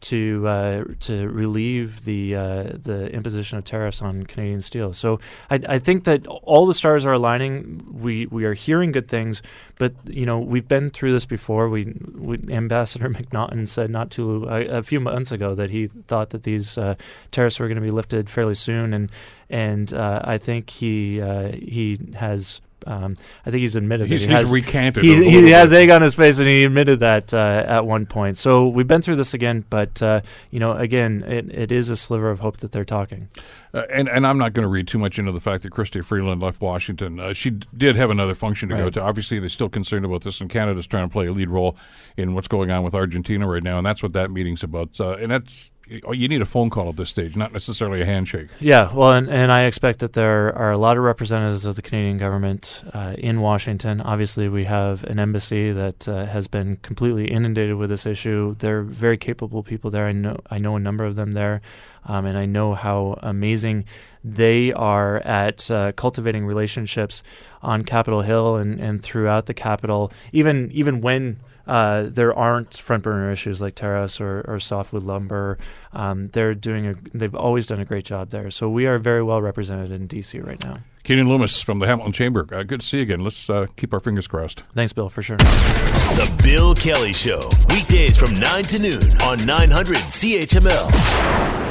to 0.00 0.48
uh, 0.48 0.84
to 1.00 1.28
relieve 1.28 2.04
the 2.04 2.34
uh, 2.34 2.62
the 2.72 3.10
imposition 3.12 3.58
of 3.58 3.64
tariffs 3.64 4.00
on 4.00 4.24
Canadian 4.24 4.60
steel. 4.60 4.92
So 4.92 5.20
I, 5.50 5.60
I, 5.68 5.78
think 5.78 6.04
that 6.04 6.26
all 6.26 6.66
the 6.66 6.74
stars 6.74 7.04
are 7.04 7.12
aligning. 7.12 7.82
We 7.90 8.26
we 8.26 8.44
are 8.44 8.54
hearing 8.54 8.92
good 8.92 9.08
things, 9.08 9.42
but 9.78 9.92
you 10.06 10.24
know 10.24 10.38
we've 10.38 10.66
been 10.66 10.90
through 10.90 11.12
this 11.12 11.26
before. 11.26 11.68
We, 11.68 11.94
we 12.14 12.38
Ambassador 12.50 13.08
MacNaughton 13.10 13.68
said 13.68 13.90
not 13.90 14.10
too 14.10 14.46
a, 14.48 14.78
a, 14.78 14.82
few 14.82 15.00
months 15.00 15.32
ago 15.32 15.54
that 15.54 15.70
he 15.70 15.88
thought 15.88 16.30
that 16.30 16.44
these 16.44 16.78
uh, 16.78 16.94
tariffs 17.30 17.58
were 17.58 17.68
going 17.68 17.76
to 17.76 17.82
be 17.82 17.90
lifted 17.90 18.30
fairly 18.30 18.54
soon, 18.54 18.94
and 18.94 19.10
and 19.50 19.92
uh, 19.92 20.22
I 20.24 20.38
think 20.38 20.70
he 20.70 21.20
uh, 21.20 21.52
he 21.52 21.98
has 22.14 22.60
um, 22.86 23.16
I 23.44 23.50
think 23.50 23.60
he's 23.60 23.76
admitted 23.76 24.08
he's, 24.08 24.22
that 24.22 24.28
he 24.28 24.32
he's 24.32 24.42
has, 24.42 24.50
recanted. 24.50 25.04
He, 25.04 25.30
he 25.30 25.50
has 25.50 25.72
egg 25.72 25.90
on 25.90 26.02
his 26.02 26.14
face, 26.14 26.38
and 26.38 26.46
he 26.46 26.64
admitted 26.64 27.00
that 27.00 27.32
uh, 27.32 27.64
at 27.66 27.86
one 27.86 28.06
point. 28.06 28.36
So 28.36 28.68
we've 28.68 28.86
been 28.86 29.02
through 29.02 29.16
this 29.16 29.34
again, 29.34 29.64
but 29.70 30.02
uh, 30.02 30.20
you 30.50 30.60
know, 30.60 30.72
again, 30.72 31.24
it, 31.26 31.50
it 31.50 31.72
is 31.72 31.88
a 31.88 31.96
sliver 31.96 32.30
of 32.30 32.40
hope 32.40 32.58
that 32.58 32.72
they're 32.72 32.84
talking. 32.84 33.28
Uh, 33.72 33.82
and 33.90 34.08
and 34.08 34.26
I'm 34.26 34.38
not 34.38 34.52
going 34.52 34.64
to 34.64 34.68
read 34.68 34.88
too 34.88 34.98
much 34.98 35.18
into 35.18 35.32
the 35.32 35.40
fact 35.40 35.62
that 35.62 35.72
Chrystia 35.72 36.04
Freeland 36.04 36.40
left 36.40 36.60
Washington. 36.60 37.20
Uh, 37.20 37.32
she 37.32 37.50
d- 37.50 37.66
did 37.76 37.96
have 37.96 38.10
another 38.10 38.34
function 38.34 38.68
to 38.70 38.74
right. 38.74 38.84
go 38.84 38.90
to. 38.90 39.00
Obviously, 39.00 39.38
they're 39.38 39.48
still 39.48 39.68
concerned 39.68 40.04
about 40.04 40.22
this, 40.22 40.40
and 40.40 40.50
Canada's 40.50 40.86
trying 40.86 41.08
to 41.08 41.12
play 41.12 41.26
a 41.26 41.32
lead 41.32 41.50
role 41.50 41.76
in 42.16 42.34
what's 42.34 42.48
going 42.48 42.70
on 42.70 42.82
with 42.82 42.94
Argentina 42.94 43.46
right 43.46 43.62
now, 43.62 43.78
and 43.78 43.86
that's 43.86 44.02
what 44.02 44.12
that 44.12 44.30
meeting's 44.30 44.62
about. 44.62 45.00
Uh, 45.00 45.12
and 45.12 45.30
that's 45.30 45.70
you 45.90 46.28
need 46.28 46.40
a 46.40 46.46
phone 46.46 46.70
call 46.70 46.88
at 46.88 46.96
this 46.96 47.10
stage, 47.10 47.36
not 47.36 47.52
necessarily 47.52 48.00
a 48.00 48.04
handshake. 48.04 48.48
Yeah, 48.60 48.92
well, 48.94 49.12
and, 49.12 49.28
and 49.28 49.50
I 49.50 49.64
expect 49.64 49.98
that 50.00 50.12
there 50.12 50.56
are 50.56 50.70
a 50.70 50.78
lot 50.78 50.96
of 50.96 51.02
representatives 51.02 51.66
of 51.66 51.76
the 51.76 51.82
Canadian 51.82 52.18
government 52.18 52.82
uh, 52.92 53.14
in 53.18 53.40
Washington. 53.40 54.00
Obviously, 54.00 54.48
we 54.48 54.64
have 54.64 55.04
an 55.04 55.18
embassy 55.18 55.72
that 55.72 56.08
uh, 56.08 56.26
has 56.26 56.46
been 56.46 56.76
completely 56.76 57.30
inundated 57.30 57.76
with 57.76 57.90
this 57.90 58.06
issue. 58.06 58.54
They're 58.58 58.82
very 58.82 59.18
capable 59.18 59.62
people 59.62 59.90
there. 59.90 60.06
I 60.06 60.12
know 60.12 60.40
I 60.50 60.58
know 60.58 60.76
a 60.76 60.80
number 60.80 61.04
of 61.04 61.16
them 61.16 61.32
there, 61.32 61.60
um, 62.04 62.24
and 62.26 62.38
I 62.38 62.46
know 62.46 62.74
how 62.74 63.18
amazing 63.22 63.84
they 64.22 64.72
are 64.72 65.18
at 65.18 65.70
uh, 65.70 65.92
cultivating 65.92 66.46
relationships 66.46 67.22
on 67.62 67.84
Capitol 67.84 68.22
Hill 68.22 68.56
and, 68.56 68.78
and 68.80 69.02
throughout 69.02 69.46
the 69.46 69.54
capital. 69.54 70.12
Even 70.32 70.70
even 70.72 71.00
when 71.00 71.40
uh, 71.66 72.04
there 72.08 72.34
aren't 72.34 72.76
front 72.76 73.02
burner 73.02 73.30
issues 73.30 73.60
like 73.60 73.74
tariffs 73.74 74.20
or, 74.20 74.44
or 74.48 74.58
softwood 74.60 75.02
lumber. 75.02 75.58
Um, 75.92 76.28
they're 76.28 76.54
doing 76.54 76.86
a, 76.86 76.94
they've 77.14 77.34
always 77.34 77.66
done 77.66 77.80
a 77.80 77.84
great 77.84 78.04
job 78.04 78.30
there. 78.30 78.50
So 78.50 78.68
we 78.68 78.86
are 78.86 78.98
very 78.98 79.22
well 79.22 79.42
represented 79.42 79.90
in 79.90 80.08
DC 80.08 80.44
right 80.44 80.62
now. 80.64 80.78
Keanin 81.04 81.28
Loomis 81.28 81.60
from 81.60 81.78
the 81.78 81.86
Hamilton 81.86 82.12
Chamber. 82.12 82.46
Uh, 82.52 82.62
good 82.62 82.80
to 82.80 82.86
see 82.86 82.98
you 82.98 83.02
again. 83.04 83.20
Let's 83.20 83.48
uh, 83.48 83.66
keep 83.76 83.94
our 83.94 84.00
fingers 84.00 84.26
crossed. 84.26 84.62
Thanks, 84.74 84.92
Bill, 84.92 85.08
for 85.08 85.22
sure. 85.22 85.38
The 85.38 86.40
Bill 86.42 86.74
Kelly 86.74 87.12
Show, 87.12 87.40
weekdays 87.68 88.16
from 88.16 88.38
9 88.38 88.62
to 88.64 88.78
noon 88.78 89.22
on 89.22 89.44
900 89.46 89.96
CHML. 89.96 91.69